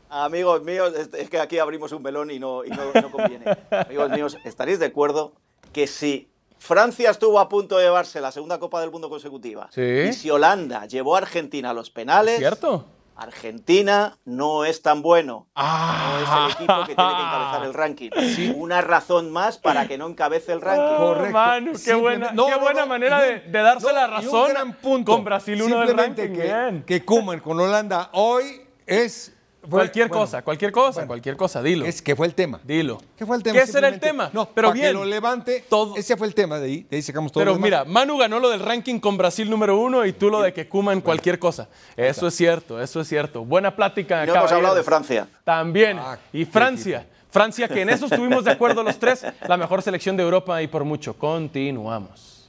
amigos 0.10 0.64
míos, 0.64 0.94
es, 0.98 1.10
es 1.14 1.30
que 1.30 1.40
aquí 1.40 1.58
abrimos 1.60 1.92
un 1.92 2.04
melón 2.04 2.30
y 2.32 2.40
no, 2.40 2.64
y 2.64 2.70
no, 2.70 2.84
no 2.94 3.12
conviene. 3.12 3.46
amigos 3.72 4.10
míos, 4.12 4.38
¿estaréis 4.46 4.80
de 4.80 4.86
acuerdo 4.88 5.34
que 5.72 5.88
si 5.88 6.30
Francia 6.66 7.10
estuvo 7.10 7.40
a 7.42 7.50
punto 7.50 7.78
de 7.78 7.84
llevarse 7.84 8.22
la 8.22 8.32
segunda 8.32 8.58
Copa 8.58 8.80
del 8.80 8.90
Mundo 8.90 9.10
consecutiva 9.10 9.68
Sí. 9.72 9.82
y 9.82 10.14
si 10.14 10.30
Holanda 10.32 10.86
llevó 10.86 11.16
a 11.16 11.18
Argentina 11.18 11.72
a 11.72 11.74
los 11.74 11.90
penales, 11.90 12.38
¿Cierto? 12.38 12.86
Argentina 13.18 14.18
no 14.26 14.64
es 14.66 14.82
tan 14.82 15.02
bueno. 15.02 15.48
Ah. 15.56 16.14
No 16.14 16.24
es 16.24 16.30
el 16.46 16.52
equipo 16.64 16.80
que 16.88 16.96
tiene 16.96 17.12
que 17.16 17.22
encabezar 17.22 17.64
el 17.66 17.74
ranking. 17.74 18.10
Una 18.56 18.80
razón 18.82 19.30
más 19.32 19.58
para 19.58 19.88
que 19.88 19.98
no 19.98 20.08
encabece 20.08 20.54
el 20.54 20.62
ranking. 20.62 20.96
Correcto. 20.98 21.34
Manu, 21.34 21.74
qué 21.84 21.94
buena, 21.96 22.32
no, 22.32 22.46
qué 22.46 22.52
no, 22.52 22.60
buena 22.60 22.82
no, 22.82 22.88
manera 22.88 23.22
de, 23.22 23.40
de 23.42 23.60
darse 23.62 23.86
no, 23.88 23.94
la 23.94 24.02
y 24.02 24.06
un 24.06 24.12
razón 24.12 24.50
gran 24.52 24.74
punto. 24.78 25.12
con 25.12 25.24
Brasil 25.26 25.62
uno 25.62 25.80
del 25.80 25.88
Simplemente 25.90 26.22
ranking. 26.28 26.40
que, 26.42 26.44
Bien. 26.48 26.84
que 26.86 27.06
Koeman 27.06 27.40
con 27.42 27.60
Holanda 27.60 28.10
hoy 28.14 28.62
es... 28.88 29.36
fue- 29.64 29.70
cualquier 29.80 30.08
bueno, 30.10 30.22
cosa, 30.24 30.42
cualquier 30.42 30.72
cosa, 30.72 30.92
bueno, 31.00 31.08
cualquier 31.08 31.38
cosa, 31.38 31.62
dilo. 31.64 31.86
Es 31.86 32.02
que 32.02 32.16
fue 32.16 32.28
el 32.28 32.36
tema. 32.36 32.60
Dilo. 32.64 33.00
¿Qué 33.18 33.26
fue 33.26 33.36
el 33.38 33.44
tema? 33.44 33.60
¿Qué 33.60 33.68
será 33.68 33.88
el 33.88 34.00
tema? 34.00 34.30
No, 34.34 34.46
pero 34.50 34.70
para 34.70 34.74
bien. 34.74 34.88
que 34.88 34.94
lo 34.94 35.06
levante, 35.06 35.64
Todo- 35.70 35.96
ese 35.96 36.16
fue 36.18 36.28
el 36.28 36.36
tema 36.36 36.60
de 36.60 36.66
ahí, 36.68 36.86
de 36.90 36.98
ahí 36.98 37.02
sacamos 37.02 37.32
todo 37.32 37.42
Pero 37.42 37.52
lo 37.52 37.56
demás. 37.58 37.66
mira, 37.66 37.86
Manu 37.86 38.18
ganó 38.18 38.40
lo 38.40 38.50
del 38.50 38.60
ranking 38.60 39.00
con 39.00 39.18
Brasil 39.18 39.50
número 39.50 39.78
uno 39.78 40.06
y 40.06 40.14
tú 40.14 40.30
lo 40.30 40.42
de 40.42 40.54
que 40.54 40.68
Kuman 40.68 41.02
cualquier 41.02 41.40
cosa. 41.40 41.68
Eso 41.98 42.28
es 42.28 42.36
cierto, 42.36 42.82
eso 42.82 43.02
es 43.02 43.08
cierto. 43.08 43.44
Buena 43.46 43.76
plática. 43.76 44.24
Y 44.24 44.28
no 44.28 44.36
hemos 44.36 44.52
hablado 44.52 44.76
de. 44.76 44.84
Francia. 44.84 45.28
También. 45.44 45.98
Ah, 46.00 46.18
y 46.32 46.46
Francia. 46.46 47.06
Francia, 47.32 47.68
que 47.68 47.82
en 47.82 47.90
eso 47.90 48.06
estuvimos 48.06 48.44
de 48.44 48.52
acuerdo 48.52 48.84
los 48.84 49.00
tres, 49.00 49.26
la 49.48 49.58
mejor 49.58 49.82
selección 49.82 50.16
de 50.16 50.22
Europa 50.24 50.62
y 50.62 50.68
por 50.68 50.84
mucho. 50.84 51.16
Continuamos. 51.18 52.48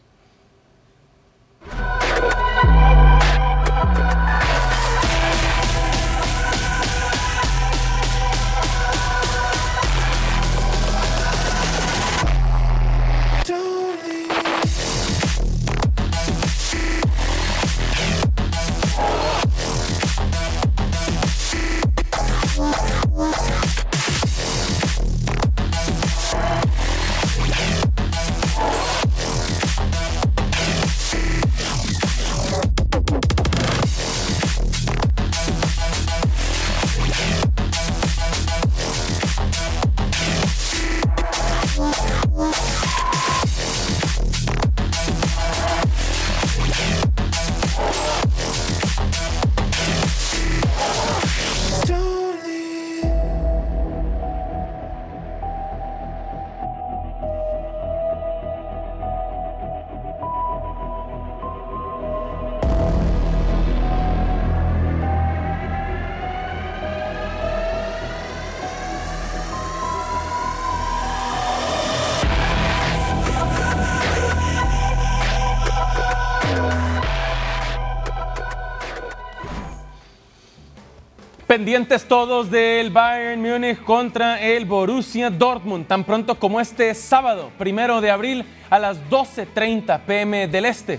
Pendientes 81.54 82.06
todos 82.06 82.50
del 82.50 82.90
Bayern 82.90 83.40
Múnich 83.40 83.80
contra 83.84 84.42
el 84.42 84.64
Borussia 84.64 85.30
Dortmund, 85.30 85.86
tan 85.86 86.02
pronto 86.02 86.34
como 86.36 86.60
este 86.60 86.92
sábado, 86.96 87.52
primero 87.56 88.00
de 88.00 88.10
abril, 88.10 88.44
a 88.70 88.80
las 88.80 88.98
12.30 89.08 90.00
pm 90.00 90.48
del 90.48 90.64
Este. 90.64 90.98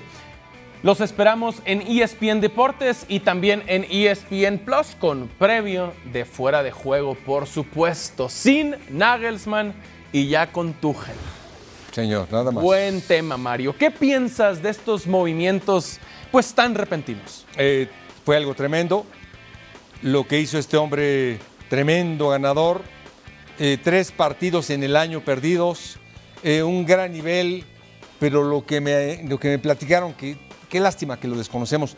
Los 0.81 1.01
esperamos 1.01 1.57
en 1.65 1.81
ESPN 1.81 2.39
Deportes 2.39 3.05
y 3.09 3.19
también 3.19 3.63
en 3.67 3.85
ESPN 3.89 4.59
Plus 4.59 4.95
con 4.97 5.27
previo 5.27 5.91
de 6.13 6.23
fuera 6.23 6.63
de 6.63 6.71
juego, 6.71 7.15
por 7.15 7.47
supuesto, 7.47 8.29
sin 8.29 8.77
Nagelsmann 8.89 9.73
y 10.13 10.29
ya 10.29 10.53
con 10.53 10.71
Tuchel. 10.71 11.17
Señor, 11.91 12.29
nada 12.31 12.51
más. 12.51 12.63
Buen 12.63 13.01
tema, 13.01 13.35
Mario. 13.35 13.75
¿Qué 13.77 13.91
piensas 13.91 14.63
de 14.63 14.69
estos 14.69 15.05
movimientos 15.05 15.99
pues 16.31 16.53
tan 16.53 16.75
repentinos? 16.75 17.45
Eh, 17.57 17.89
fue 18.23 18.37
algo 18.37 18.53
tremendo. 18.53 19.05
Lo 20.05 20.27
que 20.27 20.39
hizo 20.39 20.59
este 20.59 20.77
hombre, 20.77 21.39
tremendo 21.67 22.29
ganador. 22.29 22.83
Eh, 23.57 23.79
tres 23.83 24.11
partidos 24.11 24.69
en 24.69 24.83
el 24.83 24.95
año 24.97 25.21
perdidos. 25.25 25.97
eh, 26.43 26.61
un 26.61 26.85
gran 26.85 27.11
nivel. 27.11 27.65
Pero 28.19 28.43
lo 28.43 28.63
que 28.67 28.81
me, 28.81 29.23
lo 29.23 29.39
que 29.39 29.47
me 29.47 29.57
platicaron, 29.57 30.13
que, 30.13 30.37
qué 30.69 30.79
lástima 30.79 31.19
que 31.19 31.27
lo 31.27 31.35
desconocemos. 31.35 31.95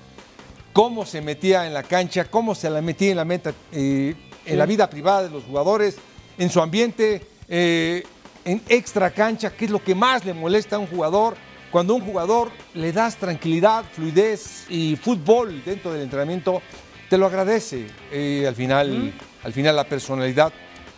Cómo 0.72 1.06
se 1.06 1.20
metía 1.22 1.68
en 1.68 1.74
la 1.74 1.84
cancha, 1.84 2.24
cómo 2.24 2.56
se 2.56 2.70
la 2.70 2.82
metía 2.82 3.12
en 3.12 3.18
la 3.18 3.26
meta, 3.26 3.54
eh, 3.74 4.16
en 4.46 4.58
la 4.58 4.66
vida 4.66 4.90
privada 4.90 5.24
de 5.24 5.30
los 5.30 5.44
jugadores, 5.44 5.98
en 6.38 6.50
su 6.50 6.62
ambiente, 6.62 7.28
en 7.50 8.62
extra 8.70 9.12
cancha, 9.12 9.50
que 9.50 9.66
es 9.66 9.72
lo 9.72 9.84
que 9.84 9.96
más 9.96 10.24
le 10.24 10.34
molesta 10.34 10.78
a 10.78 10.80
un 10.80 10.88
jugador. 10.88 11.36
Cuando 11.72 11.92
a 11.92 11.98
un 11.98 12.04
jugador 12.04 12.52
le 12.74 12.94
das 12.94 13.18
tranquilidad, 13.18 13.84
fluidez 13.92 14.66
y 14.70 14.96
fútbol 14.96 15.62
dentro 15.66 15.92
del 15.92 16.04
entrenamiento, 16.04 16.62
te 17.10 17.18
lo 17.18 17.26
agradece. 17.26 17.88
Eh, 18.12 18.46
al, 18.48 18.56
final, 18.56 19.14
al 19.44 19.54
final 19.54 19.76
la 19.76 19.86
personalidad 19.86 20.52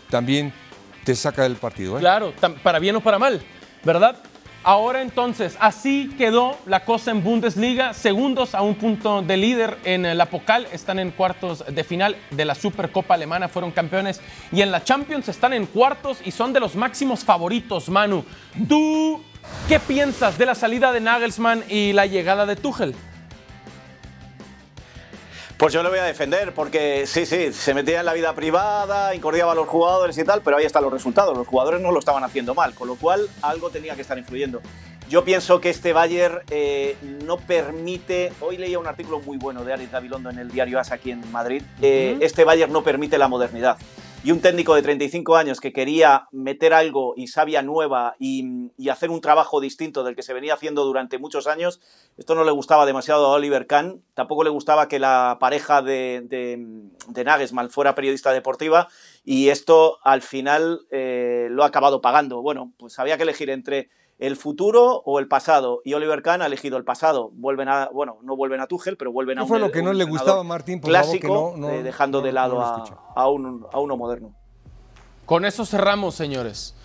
también 0.09 0.53
te 1.03 1.15
saca 1.15 1.43
del 1.43 1.55
partido. 1.55 1.97
¿eh? 1.97 1.99
Claro, 1.99 2.33
para 2.63 2.79
bien 2.79 2.95
o 2.95 3.01
para 3.01 3.19
mal, 3.19 3.41
¿verdad? 3.83 4.17
Ahora 4.61 5.01
entonces, 5.01 5.55
así 5.61 6.13
quedó 6.17 6.57
la 6.65 6.83
cosa 6.83 7.11
en 7.11 7.23
Bundesliga, 7.23 7.93
segundos 7.93 8.53
a 8.53 8.61
un 8.61 8.75
punto 8.75 9.21
de 9.21 9.37
líder 9.37 9.77
en 9.85 10.17
la 10.17 10.25
Pokal, 10.25 10.67
están 10.73 10.99
en 10.99 11.11
cuartos 11.11 11.63
de 11.65 11.83
final 11.85 12.17
de 12.31 12.43
la 12.43 12.55
Supercopa 12.55 13.13
Alemana, 13.13 13.47
fueron 13.47 13.71
campeones, 13.71 14.19
y 14.51 14.61
en 14.61 14.69
la 14.69 14.83
Champions 14.83 15.29
están 15.29 15.53
en 15.53 15.65
cuartos 15.65 16.19
y 16.25 16.31
son 16.31 16.51
de 16.51 16.59
los 16.59 16.75
máximos 16.75 17.23
favoritos, 17.23 17.87
Manu. 17.87 18.25
¿Tú 18.67 19.23
qué 19.69 19.79
piensas 19.79 20.37
de 20.37 20.47
la 20.47 20.55
salida 20.55 20.91
de 20.91 20.99
Nagelsmann 20.99 21.63
y 21.69 21.93
la 21.93 22.05
llegada 22.05 22.45
de 22.45 22.57
Tuchel? 22.57 22.93
Pues 25.59 25.73
yo 25.73 25.83
le 25.83 25.89
voy 25.89 25.99
a 25.99 26.05
defender 26.05 26.53
porque 26.53 27.05
sí, 27.05 27.25
sí, 27.25 27.51
se 27.51 27.73
metía 27.73 27.99
en 27.99 28.05
la 28.05 28.13
vida 28.13 28.33
privada, 28.33 29.13
incordiaba 29.13 29.51
a 29.51 29.55
los 29.55 29.67
jugadores 29.67 30.17
y 30.17 30.23
tal, 30.23 30.41
pero 30.41 30.55
ahí 30.55 30.63
están 30.63 30.83
los 30.83 30.93
resultados. 30.93 31.37
Los 31.37 31.45
jugadores 31.45 31.81
no 31.81 31.91
lo 31.91 31.99
estaban 31.99 32.23
haciendo 32.23 32.55
mal, 32.55 32.73
con 32.73 32.87
lo 32.87 32.95
cual 32.95 33.27
algo 33.41 33.69
tenía 33.69 33.93
que 33.93 34.01
estar 34.01 34.17
influyendo. 34.17 34.61
Yo 35.09 35.25
pienso 35.25 35.59
que 35.59 35.69
este 35.69 35.91
Bayern 35.91 36.39
eh, 36.49 36.95
no 37.25 37.35
permite. 37.35 38.31
Hoy 38.39 38.55
leía 38.55 38.79
un 38.79 38.87
artículo 38.87 39.19
muy 39.19 39.37
bueno 39.37 39.65
de 39.65 39.73
Aris 39.73 39.91
Gabilondo 39.91 40.29
en 40.29 40.39
el 40.39 40.49
diario 40.49 40.79
AS 40.79 40.93
aquí 40.93 41.11
en 41.11 41.29
Madrid. 41.29 41.61
Eh, 41.81 42.17
Este 42.21 42.45
Bayern 42.45 42.71
no 42.71 42.81
permite 42.81 43.17
la 43.17 43.27
modernidad. 43.27 43.75
Y 44.21 44.31
un 44.31 44.41
técnico 44.41 44.75
de 44.75 44.81
35 44.81 45.37
años 45.37 45.61
que 45.61 45.71
quería 45.71 46.27
meter 46.33 46.73
algo 46.73 47.13
y 47.15 47.27
savia 47.27 47.61
nueva 47.61 48.15
y, 48.19 48.69
hacer 48.89 49.11
un 49.11 49.21
trabajo 49.21 49.61
distinto 49.61 50.03
del 50.03 50.15
que 50.15 50.23
se 50.23 50.33
venía 50.33 50.55
haciendo 50.55 50.83
durante 50.83 51.19
muchos 51.19 51.47
años, 51.47 51.79
esto 52.17 52.35
no 52.35 52.43
le 52.43 52.51
gustaba 52.51 52.85
demasiado 52.85 53.27
a 53.27 53.31
Oliver 53.31 53.65
Kahn. 53.65 54.03
Tampoco 54.15 54.43
le 54.43 54.49
gustaba 54.49 54.89
que 54.89 54.99
la 54.99 55.37
pareja 55.39 55.81
de, 55.81 56.21
de, 56.25 56.57
de 57.07 57.23
Nagelsmann 57.23 57.69
fuera 57.69 57.95
periodista 57.95 58.33
deportiva. 58.33 58.89
Y 59.23 59.49
esto 59.49 59.99
al 60.03 60.21
final 60.21 60.81
eh, 60.91 61.47
lo 61.49 61.63
ha 61.63 61.67
acabado 61.67 62.01
pagando. 62.01 62.41
Bueno, 62.41 62.73
pues 62.77 62.99
había 62.99 63.15
que 63.15 63.23
elegir 63.23 63.49
entre 63.49 63.89
el 64.19 64.35
futuro 64.35 65.01
o 65.05 65.17
el 65.19 65.27
pasado. 65.27 65.81
Y 65.83 65.93
Oliver 65.93 66.21
Kahn 66.21 66.41
ha 66.41 66.45
elegido 66.45 66.77
el 66.77 66.83
pasado. 66.83 67.31
Vuelven 67.33 67.69
a, 67.69 67.89
bueno, 67.91 68.17
no 68.21 68.35
vuelven 68.35 68.59
a 68.61 68.67
Tuchel, 68.67 68.97
pero 68.97 69.11
vuelven 69.11 69.37
a 69.39 69.41
¿Qué 69.41 69.43
un 69.43 69.47
fue 69.49 69.59
lo 69.59 69.71
que 69.71 69.81
no 69.81 69.93
le 69.93 70.03
gustaba 70.03 70.41
a 70.41 70.43
Martín? 70.43 70.79
Por 70.81 70.91
favor, 70.91 71.11
que 71.13 71.19
clásico, 71.19 71.53
no- 71.55 71.67
no- 71.67 71.73
eh, 71.73 71.81
dejando 71.83 72.19
no- 72.19 72.25
de 72.25 72.31
lado 72.33 72.61
a, 72.61 72.75
escuché. 72.75 72.93
a 73.15 73.27
un- 73.29 73.65
a 73.71 73.79
uno 73.79 73.97
moderno. 73.97 74.33
Con 75.25 75.45
eso 75.45 75.65
cerramos, 75.65 76.15
señores. 76.15 76.75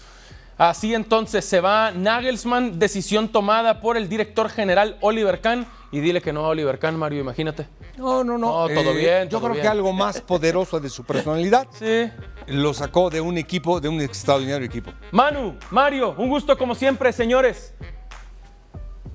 Así 0.57 0.95
entonces 0.95 1.45
se 1.45 1.61
va 1.61 1.91
Nagelsmann, 1.91 2.79
decisión 2.79 3.29
tomada 3.29 3.81
por 3.81 3.97
el 3.97 4.09
director 4.09 4.49
general 4.49 4.97
Oliver 5.01 5.41
Kahn. 5.41 5.67
Y 5.91 6.01
dile 6.01 6.21
que 6.21 6.33
no 6.33 6.45
a 6.45 6.49
Oliver 6.49 6.79
Kahn, 6.79 6.97
Mario, 6.99 7.21
imagínate. 7.21 7.69
No, 7.97 8.25
no, 8.25 8.37
no. 8.39 8.69
No, 8.69 8.75
todo 8.75 8.93
bien, 8.95 9.25
Yo 9.25 9.39
todo 9.39 9.41
creo 9.43 9.53
bien. 9.53 9.63
que 9.63 9.69
algo 9.69 9.93
más 9.93 10.21
poderoso 10.27 10.81
de 10.81 10.89
su 10.89 11.05
personalidad 11.05 11.67
Sí. 11.73 12.11
lo 12.49 12.75
sacó 12.75 13.11
de 13.11 13.21
un 13.21 13.39
equipo, 13.39 13.81
de 13.81 13.89
un 13.89 14.01
extraordinario 14.01 14.67
equipo. 14.67 14.93
Manu, 15.13 15.57
Mario, 15.71 16.15
un 16.19 16.29
gusto 16.29 16.57
como 16.59 16.75
siempre, 16.75 17.13
señores. 17.13 17.75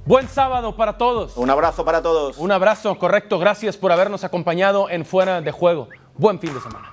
Buen 0.05 0.27
sábado 0.27 0.75
para 0.75 0.97
todos. 0.97 1.37
Un 1.37 1.49
abrazo 1.49 1.85
para 1.85 2.01
todos. 2.01 2.37
Un 2.37 2.51
abrazo, 2.51 2.97
correcto. 2.97 3.37
Gracias 3.39 3.77
por 3.77 3.91
habernos 3.91 4.23
acompañado 4.23 4.89
en 4.89 5.05
Fuera 5.05 5.41
de 5.41 5.51
Juego. 5.51 5.87
Buen 6.15 6.39
fin 6.39 6.53
de 6.53 6.59
semana. 6.61 6.91